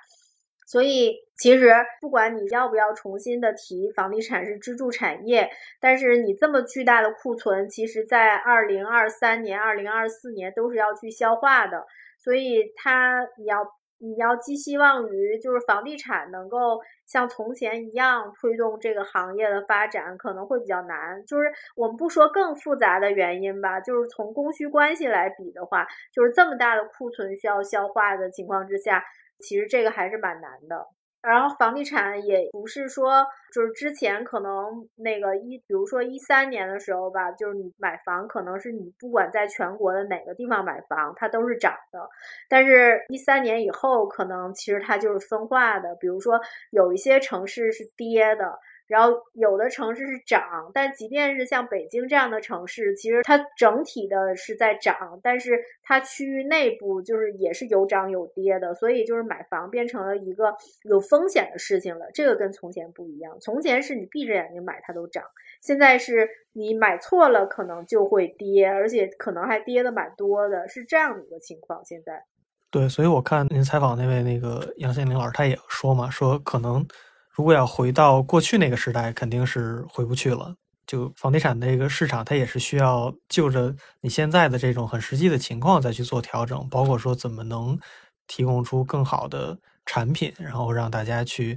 [0.64, 11.84] 所以，其实不管你要不要重新的提房地产是支柱产业，但是你这么巨大的库存，其实在二零二三年、二零二四年都是要去消化的。
[12.18, 13.66] 所以，它你要
[14.02, 21.24] 你要寄希望于就是房地产能够像从前一样推动这个行业的发展，可能会比较难。
[21.24, 29.04] 就是我们不说更复杂的原因吧，就是从供需关系来比的话，就是这么大的库存需要消化的情况之下。
[29.38, 30.86] 其实这个还是蛮难的，
[31.22, 42.08] 然后房地产也不是说就是之前可能那个一，比如说一三年的时候吧，就是你买房可能是你不管在全国的哪个地方买房，它都是涨的，
[42.48, 48.58] 但是一三年以后可能其实它就是分化的，比如说有一些城市是跌的。
[48.92, 62.10] 然后有的城市是涨，但即便是像北京这样的城市，其实它整体的是在涨，但是它区域内部就是也是有涨有跌的，所以就是买房变成了一个有风险的事情了。
[62.12, 65.24] 这个跟从前不一样，从前是你闭着眼睛买它都涨，
[65.62, 71.82] 现在是你买错了可能就会跌，而且可能还跌的蛮多的，是这样的一个情况。
[71.82, 72.22] 现在，
[72.70, 76.86] 对，所以我看您采访那位那个杨先林老师，他也说嘛，说可能。
[77.34, 80.54] 如果要回到过去那个时代，肯定是回不去了。
[80.86, 87.78] 就房地产这个市场，它也是需要就着你现在的这种很实际的情况再去做调整，包括说怎么能
[88.26, 91.56] 提供出更好的产品，然后让大家去。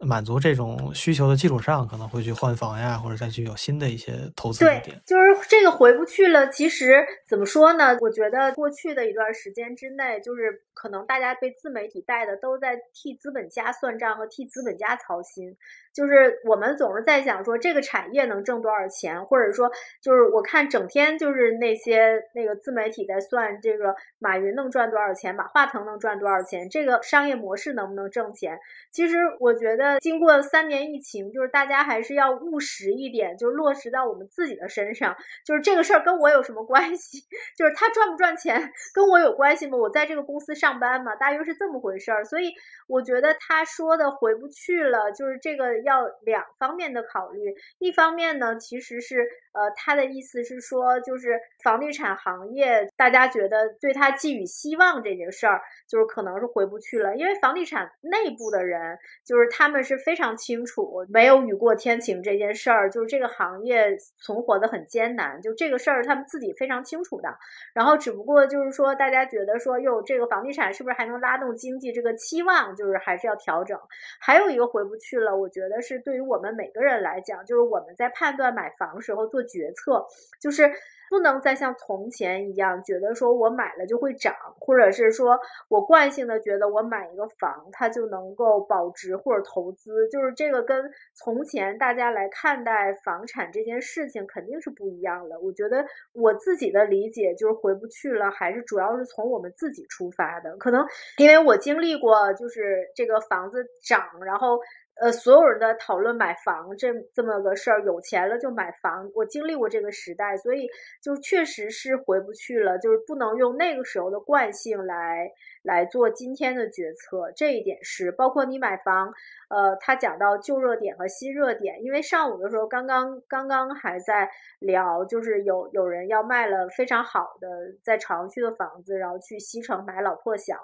[0.00, 4.82] 满足这种需求的基础上，可能会去换房呀，或者再去有新的一些投资点。
[5.04, 6.46] 就是这个回不去了。
[6.48, 7.96] 其实怎么说呢？
[8.00, 15.56] 我觉得过去的一段时间之内，就是可能大家被自媒体带的都在替资本家算账和替资本家操心。
[15.92, 19.68] 就是我们总是在想说这个产业能挣多少钱，或者说
[20.00, 28.56] 就是我看整天就是那些那个自媒体在算这个马云能赚多少钱，马化腾能赚多少钱，这个商业模式能不能挣钱？
[28.92, 29.87] 其实我觉得。
[30.00, 35.16] 经过三年疫情，就是大家还是要务实一点，就是落实到我们自己的身上。
[35.44, 37.20] 就是这个事儿跟我有什么关系？
[37.56, 39.76] 就是他赚不赚钱跟我有关系吗？
[39.78, 42.24] 我在这个公司上班嘛，大约是这么回事儿。
[42.24, 42.52] 所以
[42.88, 47.54] 我觉得他说的回不去了，就是这个要两方面的考虑。
[47.78, 49.20] 一方面呢，其实是
[49.52, 59.78] 呃他的意思是说，就是房地产行业，大家觉得对他寄予希望这件事儿，就是可能是回不去了，因为房地产内部的人，就是他们。
[59.88, 67.28] 是非常清楚，没有雨过天晴这件事儿，就是这个行业存活的很艰难，就这个事儿他们自己非常清楚的。
[67.72, 71.92] 然后只不过就是说，大家觉得说，哟，这个房地产是不是还能拉动经济？
[71.92, 73.78] 这个期望就是还是要调整。
[74.18, 80.06] 还有一个回不去了，我觉得是对于我们每个人来讲，就是我们在判断买房时候做决策，
[80.40, 80.72] 就是。
[81.08, 85.38] 不能再像从前一样觉得说我买了就会涨，或者是说
[85.68, 95.38] 我惯性的觉得我买一个房它就能够保值或者投资，就是这个跟从前大家来看待房产这件事情肯定是不一样的。
[95.40, 100.56] 我觉得我自己的理解就是回不去了，还是主要是从我们自己出发的。
[100.56, 100.86] 可能
[101.18, 104.58] 因为我经历过，就是这个房子涨，然后。
[105.00, 109.08] 呃，所有人的讨论买房这这么个事儿，有钱了就买房。
[109.14, 110.68] 我经历过这个时代，所以
[111.00, 115.30] 就确实是回不去了，就是不能用那个时候的惯性来
[115.62, 117.30] 来做今天的决策。
[117.36, 119.12] 这一点是，包括你买房，
[119.50, 124.28] 呃，他讲到旧热点和新热点，因为上午的时候刚刚刚刚还在
[124.58, 127.48] 聊，就是有有人要卖了非常好的
[127.84, 130.56] 在朝阳区的房子，然后去西城买老破小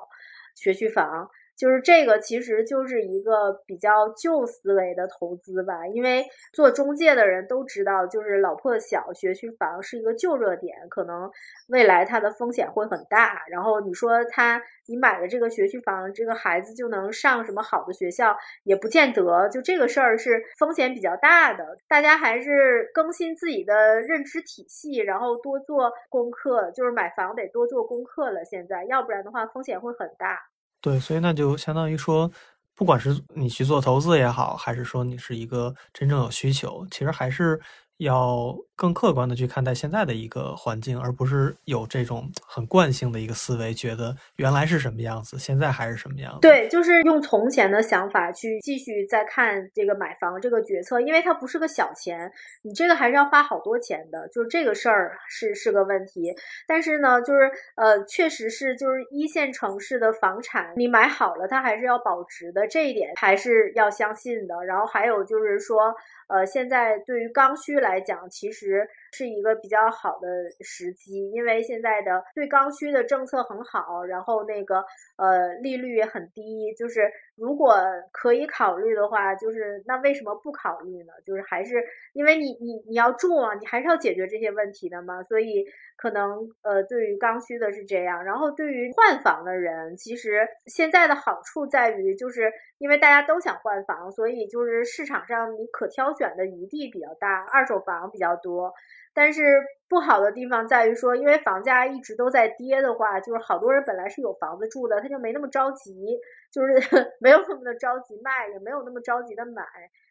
[0.57, 1.30] 学区房。
[1.57, 5.86] 就是这个，其实就是一个比较旧思维的投资吧。
[5.86, 11.30] 因为做中介的人都知道，就是老破小学区房是一个旧热点，可能
[11.68, 13.44] 未来它的风险会很大。
[13.48, 19.48] 然后你说他，你买了这个学区房，这个孩子就能上什么好的学校，也不见得。
[19.48, 26.70] 就这个事儿是风险比较大的，大家还是更新自己的认知体系，然后多做功课。
[26.72, 30.53] 就是买房得多做功课了，现在要不然的话风险会很大。
[30.85, 32.30] 对，所以那就相当于说，
[32.74, 37.59] 不管是你去做投资也好，还是说你是一个真正有需求，其实还是
[37.99, 46.40] 要更客观的去看待现在的一个环境，而不是有这种很惯性的一个思维，觉得原来是什么样子，现在还是什么样子。
[46.40, 52.30] 对，就是用从前的想法去继续再看这个买房这个决策，因为它不是个小钱，
[52.62, 56.34] 你这个还是要花好多钱的，就是这个事儿是是个问题。
[56.66, 64.64] 但是呢，就是呃，确实是就是一线城市的房产，你买好了，它还是要保值的，这一点还是要相信的。
[64.66, 65.95] 然后还有就是说。
[66.29, 70.29] 呃，现在对于刚需来讲，其实是一个比较好的
[70.61, 74.85] 时机，因为现在的对刚需的政策很好，然后那个
[75.16, 77.77] 呃利率也很低，就是如果
[78.12, 81.12] 可以考虑的话，就是那为什么不考虑呢？
[81.25, 85.64] 就是还是因为你你你要住啊，你还是要解决这些问题的嘛，所以
[85.97, 96.14] 可能呃对于刚需的是这样，然后对于换房的人，其实现在的好处在于，就是因为大家都想换房，所以就是市场上你可挑。
[96.14, 98.72] 选的余地比较大，二手房比较多，
[99.12, 99.43] 但是
[99.89, 106.20] 不好的地方在于说，因为房价一直都在跌的话，就是好多人本来是有房子住的，他就没那么着急，
[106.53, 106.75] 就是
[107.20, 109.64] 没有那么的着急卖，也没有那么着急的买，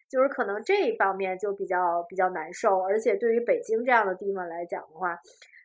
[0.09, 2.81] 就是可能这一方面就比较比较难受。
[2.81, 5.17] 而且对于北京这样的地方来讲的话，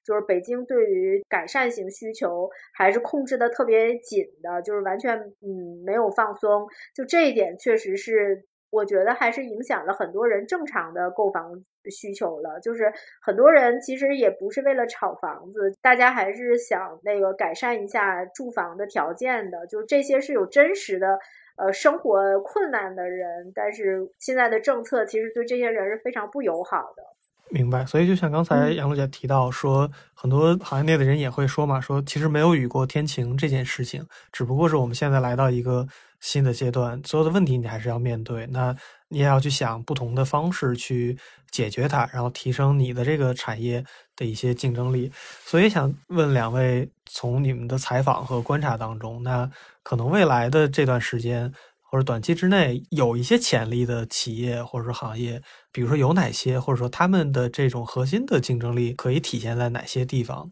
[0.09, 8.47] 就是北京对于改善型需求还是控制的特别紧的，就是完全嗯没有放松，就这一点确实是。
[8.71, 12.93] 我觉得还是影响了很多人正常的购房需求了，就是
[13.23, 21.19] 很多人其实也不是为了炒房子，大家还是想那个改善一下住房的条件的，就这些是有真实的
[21.57, 27.03] 呃生活困难的人，但是现在的政策其实对这些人是非常不友好的。
[27.51, 35.87] 明白，所以就像刚才杨璐姐提到说，很多行业内的人也会说嘛，说其实没有雨过天晴这件事情，只不过是我们现在来到一个
[36.21, 38.75] 新的阶段，所有的问题你还是要面对，那
[39.09, 41.17] 你也要去想不同的方式去
[41.51, 43.85] 解决它，然后提升你的这个产业
[44.15, 45.11] 的一些竞争力。
[45.45, 49.51] 所以想问两位，从你们的采访和观察当中，那
[49.83, 51.53] 可能未来的这段时间。
[51.91, 55.41] 或者短期之内有一些潜力的企业或者说行业，
[55.73, 60.51] 比如说有哪些，或者说他们的这种核心的竞争力可以体现在哪些地方？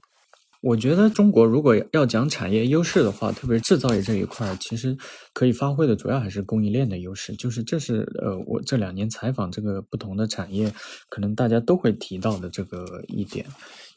[0.63, 4.97] 我觉得中国如果要讲产业优势的话，特别是制造业这一块，其实
[5.33, 7.37] 可以发挥的主要还是供应链的优势。
[7.37, 10.73] 就是这是呃，我这两年采访这个不同的产业，
[11.09, 13.47] 可能大家都会提到的这个一点。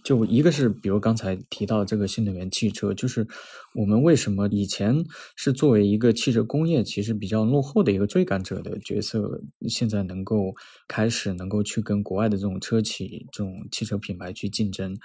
[0.03, 3.27] 就一个是，比如刚才提到这个新能源汽车，就是
[3.75, 5.03] 我们为什么以前
[5.35, 10.55] 是作为一个汽车工业其实比较落后的一个追赶者的角色，现在能够
[10.87, 14.97] 开始能够去跟国外的这种车企、这种汽车品牌去竞争，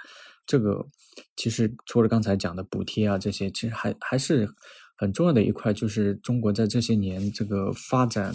[0.45, 0.85] 这个
[1.35, 4.49] 其实除了刚才讲的补贴啊这些，其实还还是。
[4.95, 8.33] 很重要的一块就是中国在这些年这个发展，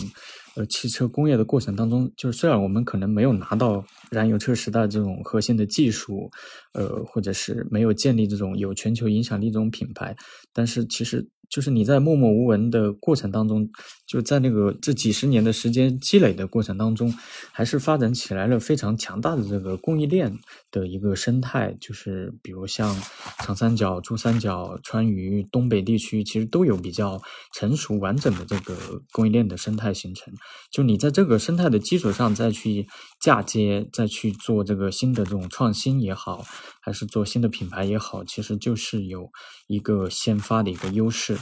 [0.57, 6.31] 呃，汽车工业的过程当中，就是虽然我们可能没有拿到燃油车时代这种核心的技术，
[6.75, 10.17] 呃，或者是没有建立这种有全球影响力这种品牌，
[10.53, 11.29] 但是其实。
[11.51, 13.69] 就是你在默默无闻的过程当中，
[14.11, 17.15] 就在那个这几十年的时间积累的过程当中，
[17.53, 20.37] 还是发展起来了非常强大的这个供应链
[20.73, 21.77] 的一个生态。
[21.81, 23.01] 就是比如像
[23.39, 27.23] 长三角、珠三角、川渝、东北地区，其实都有比较
[27.55, 28.77] 成熟完整的这个
[29.13, 30.35] 供应链的生态形成。
[30.73, 32.89] 就你在这个生态的基础上再去
[33.21, 36.45] 嫁接，再去做这个新的这种创新也好，
[36.81, 39.31] 还是做新的品牌也好，其实就是有
[39.69, 41.39] 一个先发的一个优势。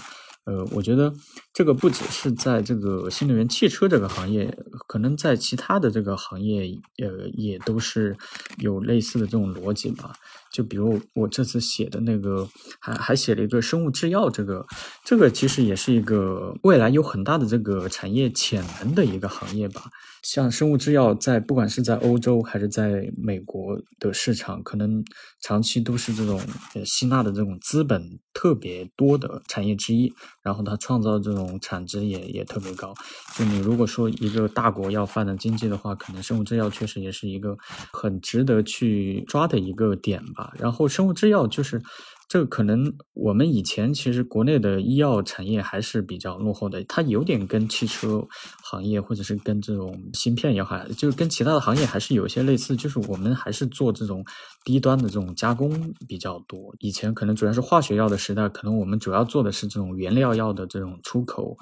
[0.48, 1.12] 呃，我觉得
[1.52, 6.62] 这个不只是在这个新能源汽车这个行业，可能在其他的这个行业，
[7.02, 8.16] 呃，也都是
[8.56, 10.14] 有类似的这种逻辑吧。
[10.52, 12.48] 就比如我这次写的那个，
[12.80, 14.66] 还还写了一个生物制药，这个
[15.04, 19.84] 这个其实也是一个未来有很大的这个产业潜能的一个行业吧。
[20.24, 25.02] 像生物制药，在不管是在欧洲还是在美国的市场，可能
[25.40, 26.40] 长期都是这种
[26.84, 30.12] 吸纳的这种资本特别多的产业之一。
[30.42, 32.92] 然后它创造这种产值也也特别高。
[33.36, 37.56] 就你如果说一个大国要发展经济的话，可能生物制药确实也是一个
[37.92, 40.20] 很值得去抓的一个点。
[40.38, 41.82] 啊然后生物制药就是。
[42.30, 48.22] 这个可能我们以前其实国内的医药产业还是比较落后的，它有点跟汽车
[48.62, 54.22] 行业或者是跟这种芯片也好，就是跟其他的行业还是有一些类似，就是我们还是做这种
[54.62, 56.76] 低端的这种加工比较多。
[56.80, 61.56] 以前可能主要是化学药的时代，可能我们主要做的是这种原料药的这种出口。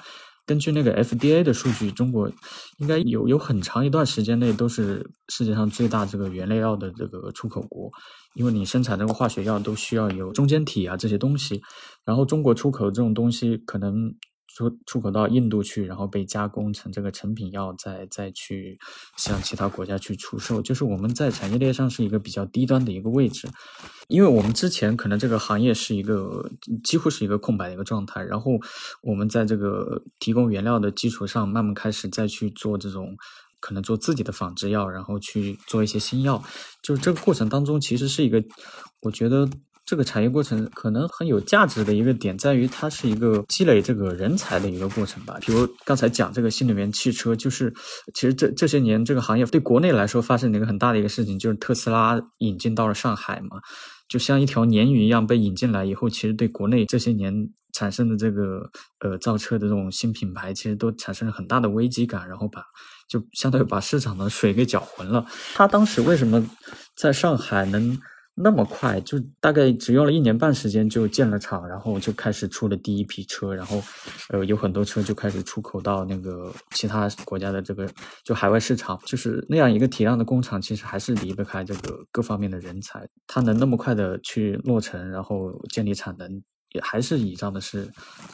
[0.44, 2.28] 根据那个 FDA 的数据，中国
[2.78, 7.90] 应该有有很长一段时间内都是世界上最大这个原料药的这个出口国，
[8.36, 11.62] 因为你生产这个化学药都需要有中间体啊这些东西，
[12.04, 14.14] 然后中国出口这种东西可能
[14.54, 18.78] 出出口到印度去，然后被加工成这个成品药，再再去
[19.16, 20.60] 向其他国家去出售。
[20.60, 23.48] 就是我们在产业链上是一个比较低端的一个位置，
[24.08, 26.50] 因为我们之前可能这个行业是一个
[26.84, 28.52] 几乎是一个空白的一个状态，然后
[29.02, 33.16] 我们在这个提供原料的基础上，慢慢开始再去做这种。
[33.60, 36.42] 可能做自己的仿制药，然后去做一些新药，
[36.82, 38.42] 就是这个过程当中，其实是一个，
[39.00, 39.48] 我觉得
[39.84, 45.38] 这个产业过程可能很有价值的一个点，在于它是一个积累这个人才的一个过程吧。
[45.40, 47.72] 比如刚才讲这个新能源汽车，就是
[48.14, 53.60] 其实这这些年这个行业对国内来说发生了一个很大的一个事情，就是特斯拉引进到了上海嘛，
[54.08, 57.32] 就像一条鲶鱼一样被引进来以后，其实对国内这些年
[57.72, 58.68] 产生的这个
[59.00, 62.62] 呃造车的这种新品牌，其实都产生了很大的危机感，然后把。
[63.08, 65.24] 就相当于把市场的水给搅浑了。
[65.54, 66.44] 他当时为什么
[66.96, 67.98] 在上海能
[68.38, 69.00] 那么快？
[69.00, 73.82] 就大概只用了一年半时间就建了厂，然后就开始出了第一批车，然后
[74.28, 77.88] 呃有很多车就开始出口到那个其他国家的这个
[78.24, 79.00] 就海外市场。
[79.06, 83.08] 就是那样一个体量的工厂，其实还是离不开这个各方面的人才。
[83.26, 86.30] 他能那么快的去落成，然后建立产能，
[86.74, 87.90] 也还是倚仗的是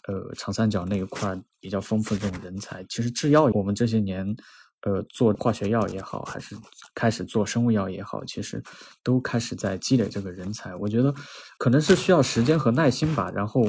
[0.09, 2.85] 呃长三角那一块比较丰富的这种人才。
[2.89, 4.35] 其实制药我们这些年。
[4.83, 6.57] 呃，做化学药也好，还是
[6.93, 8.61] 开始做生物药也好，其实
[9.05, 10.75] 都开始在积累这个人才。
[10.75, 11.15] 我觉得
[11.57, 13.31] 可能是需要时间和耐心吧。
[13.33, 13.65] 然后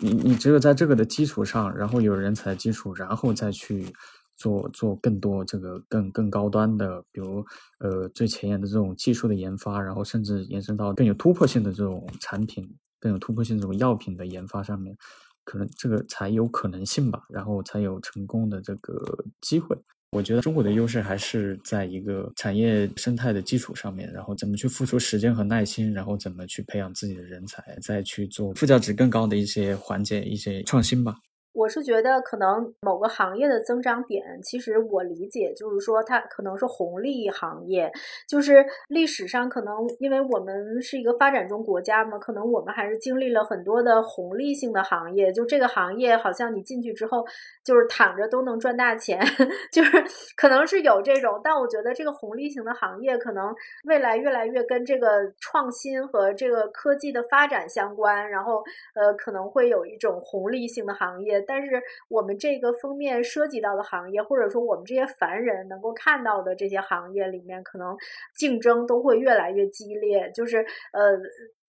[0.00, 3.92] 你你只有在这个的基础上，然后有人才基础，然后再去
[4.34, 7.44] 做做更多这个更更高端的，比如
[7.80, 12.66] 呃最前沿的这种技术的研发，然后甚至延伸到更有突破性的这种产品，
[12.98, 14.96] 更有突破性这种药品的研发上面，
[15.44, 17.24] 可能这个才有可能性吧。
[17.28, 19.76] 然后才有成功的这个机会。
[20.10, 31.16] 我觉得中国的优势还是在一个产业生态的基础上面，然后怎么去付出时间和耐心，然后怎么去培养自己的人才，再去做附加值更高的一些环节、一些创新吧。
[31.56, 37.90] 我是觉得，可能某个行业的增长点，其实我理解就是说，它可能是红利行业，
[38.28, 45.32] 就是历史上可能因为我们是一个发展中国家嘛，可能我们还是经历了很多的红利性的行业。
[45.32, 47.24] 就这个行业，好像你进去之后，
[47.64, 49.18] 就是躺着都能赚大钱，
[49.72, 50.04] 就是
[50.36, 51.40] 可能是有这种。
[51.42, 53.54] 但我觉得这个红利型的行业，可能
[53.84, 58.62] 未来越来越跟这个创新和这个科技的发展相关，然后
[58.94, 61.45] 呃，可能会有一种红利性的行业。
[61.46, 67.96] 但是我们这个封面涉及到的行业，或者说我们这些凡人能够看到的这些行业里面，可能
[68.36, 70.58] 竞争都会越来越激烈，就是
[70.92, 71.18] 呃。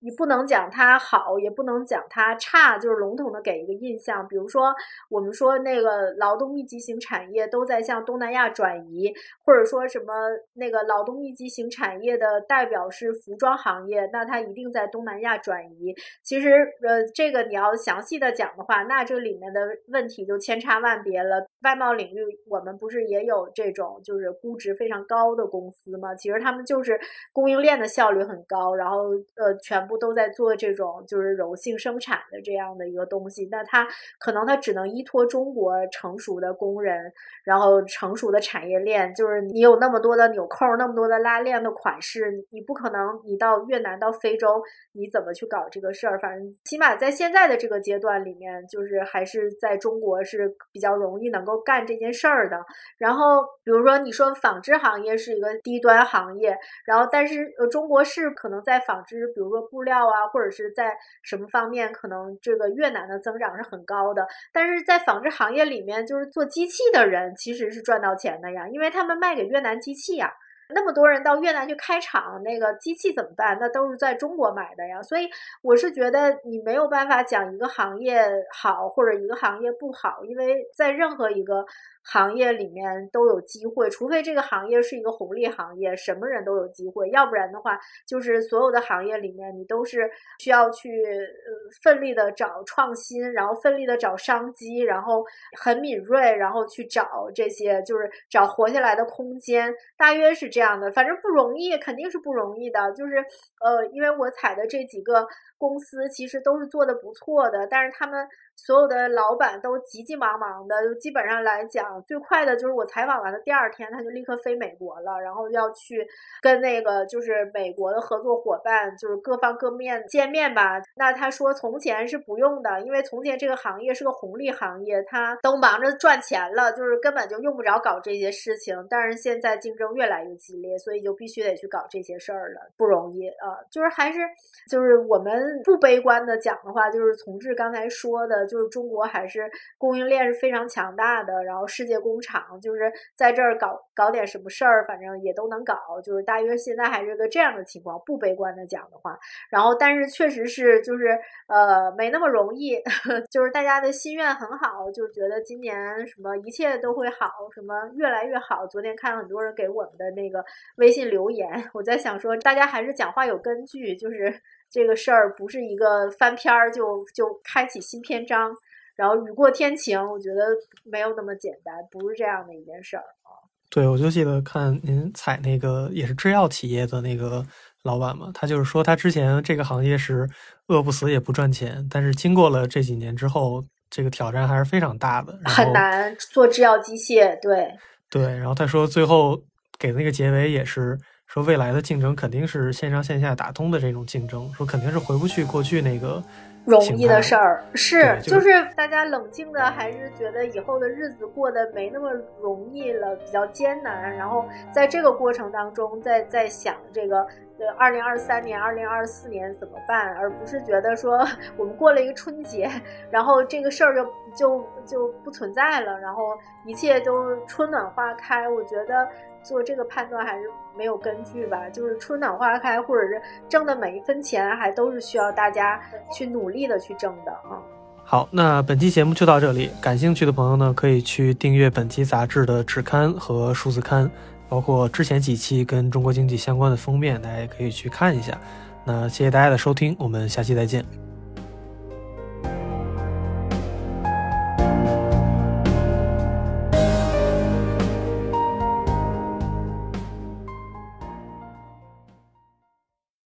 [0.07, 4.25] 你不能讲它好，也不能讲它差，就是笼统的给一个印象。
[4.25, 4.73] 比如说，
[5.09, 10.13] 我们说那个劳动密集型产业都在向东南亚转移，或者说什么
[10.53, 15.93] 那个劳动密集型产业的代表是服装行业，那它一定在东南亚转移。
[16.23, 16.51] 其实，
[16.87, 21.45] 呃，这个你要详细的讲的话，那这里面的问题就千差万别了。
[21.63, 26.15] 外贸领域，我们不是也有这种就是估值非常高的公司吗？
[26.15, 26.97] 其实他们就是
[27.33, 29.85] 供应链的效率很高，然后呃全。
[29.87, 33.87] 部都在做这种就是柔性生产的这样的一个东西，那它
[34.17, 37.11] 可能它只能依托中国成熟的工人，
[37.43, 44.61] 然后成熟的产业链，就是你有那么多的纽扣，那么多的拉链的款式，你不可能你到越南到非洲，
[44.93, 46.17] 你怎么去搞这个事儿？
[46.19, 52.57] 反正起码在现在的这个阶段里面，就是还是在中国是比较容易能够干这件事儿的。
[52.97, 59.57] 然后比如说你说纺织行业是一个低端行业，然后但是呃中国是可能在纺织，比如说。
[59.69, 64.27] 布塑料啊，或者是在什么方面，可能这个越南的增长是很高的。
[64.51, 70.33] 但是在纺织行业里面，就是做机器的人其实是赚到钱的呀，因为他们卖给越南机器呀。
[70.73, 73.55] 那么多人到越南去开厂，那个机器怎么办？
[73.61, 74.99] 那都是在中国买的呀。
[75.03, 75.29] 所以
[75.61, 81.63] 我是觉得你没有办法讲一个行业好或者一个行业不好，因为在任何一个。
[82.11, 87.77] 行业里面都有机会，除非这个行业是一个红利行业，什么人都有机会；要不然的话，
[88.07, 91.51] 就是所有的行业里面，你都是需要去呃
[91.83, 95.25] 奋力的找创新，然后奋力的找商机，然后
[95.59, 100.89] 很敏锐，然后去找这些，就是找活下来的空间，大约是这样的。
[100.91, 102.91] 反正不容易，肯定是不容易的。
[102.93, 103.17] 就是
[103.59, 105.27] 呃，因为我踩的这几个
[105.57, 108.27] 公司，其实都是做的不错的，但是他们。
[108.59, 116.03] 所有的老板都急急忙忙的，就基本上来讲，最快的就是我采访完的第二天，他就立刻飞美国了，然后要去
[116.41, 120.81] 跟那个就是美国的合作伙伴，就是各方各面见面吧。
[120.95, 128.75] 那他说从前是不用的，因为从前这个行业是个红利行业，他都忙着赚钱了，就是根本就用不着搞这些事情。
[128.89, 133.61] 但是现在竞争越来越激烈，所以就必须得去搞这些事儿了，不容易啊。
[133.69, 134.21] 就是还是
[134.67, 148.01] 就是我们不悲观的讲的话，就是从志刚才说的，就是中国还是供应链是非常强大的，然后世界工厂就是在这儿搞搞点什么事儿，反正也都能搞，就是大约现在还是个这样的情况。
[148.05, 149.17] 不悲观的讲的话，
[149.49, 151.17] 然后但是确实是就是
[151.47, 152.81] 呃没那么容易，
[153.29, 155.75] 就是大家的心愿很好，就觉得今年
[156.05, 158.65] 什么一切都会好，什么越来越好。
[158.67, 160.43] 昨天看很多人给我们的那个
[160.77, 164.33] 微信留言，我在想说大家还是讲话有根据，就是
[164.69, 168.51] 这个事儿不是一个翻篇儿就就开启新篇章，
[168.95, 170.41] 然后雨过天晴，我觉得
[170.83, 173.29] 没有那么简单，不是这样的一件事儿啊。
[173.69, 177.45] 对，我就记得看您采那个也是制药企业的那个。
[177.83, 180.27] 老板嘛，他就是说，他之前这个行业是
[180.67, 187.39] 饿不死也不赚钱，但是经过了这几年之后，这个挑战还是非常大的，很难做制药机械。
[187.41, 187.73] 对
[188.09, 189.41] 对，然后他说，最后
[189.79, 190.97] 给那个结尾也是
[191.27, 196.23] 说，未来的竞争肯定是线上线下打通的这种竞争，说肯定是回不去过去那个。
[196.65, 202.11] 容易的事儿是，就是大家冷静的，还是觉得以后的日子过得没那么
[202.41, 204.13] 容易了，比较艰难。
[204.17, 207.25] 然后在这个过程当中，在在想这个
[207.59, 211.25] 呃，二零二三年、二零二四年怎么办，而不是觉得说
[211.57, 212.69] 我们过了一个春节，
[213.09, 214.05] 然后这个事儿就
[214.35, 218.47] 就就不存在了，然后一切都春暖花开。
[218.47, 219.07] 我觉得。
[219.43, 220.43] 做这个判断还是
[220.75, 225.79] 没有根据吧，就是春暖花开，或者是挣的每一分钱，还都是需要大家
[226.11, 227.55] 去努力的去挣的啊。
[228.03, 234.11] 好，那本期节目就到这里，感兴趣的朋友呢，可以去订阅本期杂志的纸刊和数字刊，
[234.49, 238.39] 包括之前几期跟中国经济相关的封面，大家也可以去看一下。
[238.85, 241.06] 那谢谢大家的收听，我们下期再见。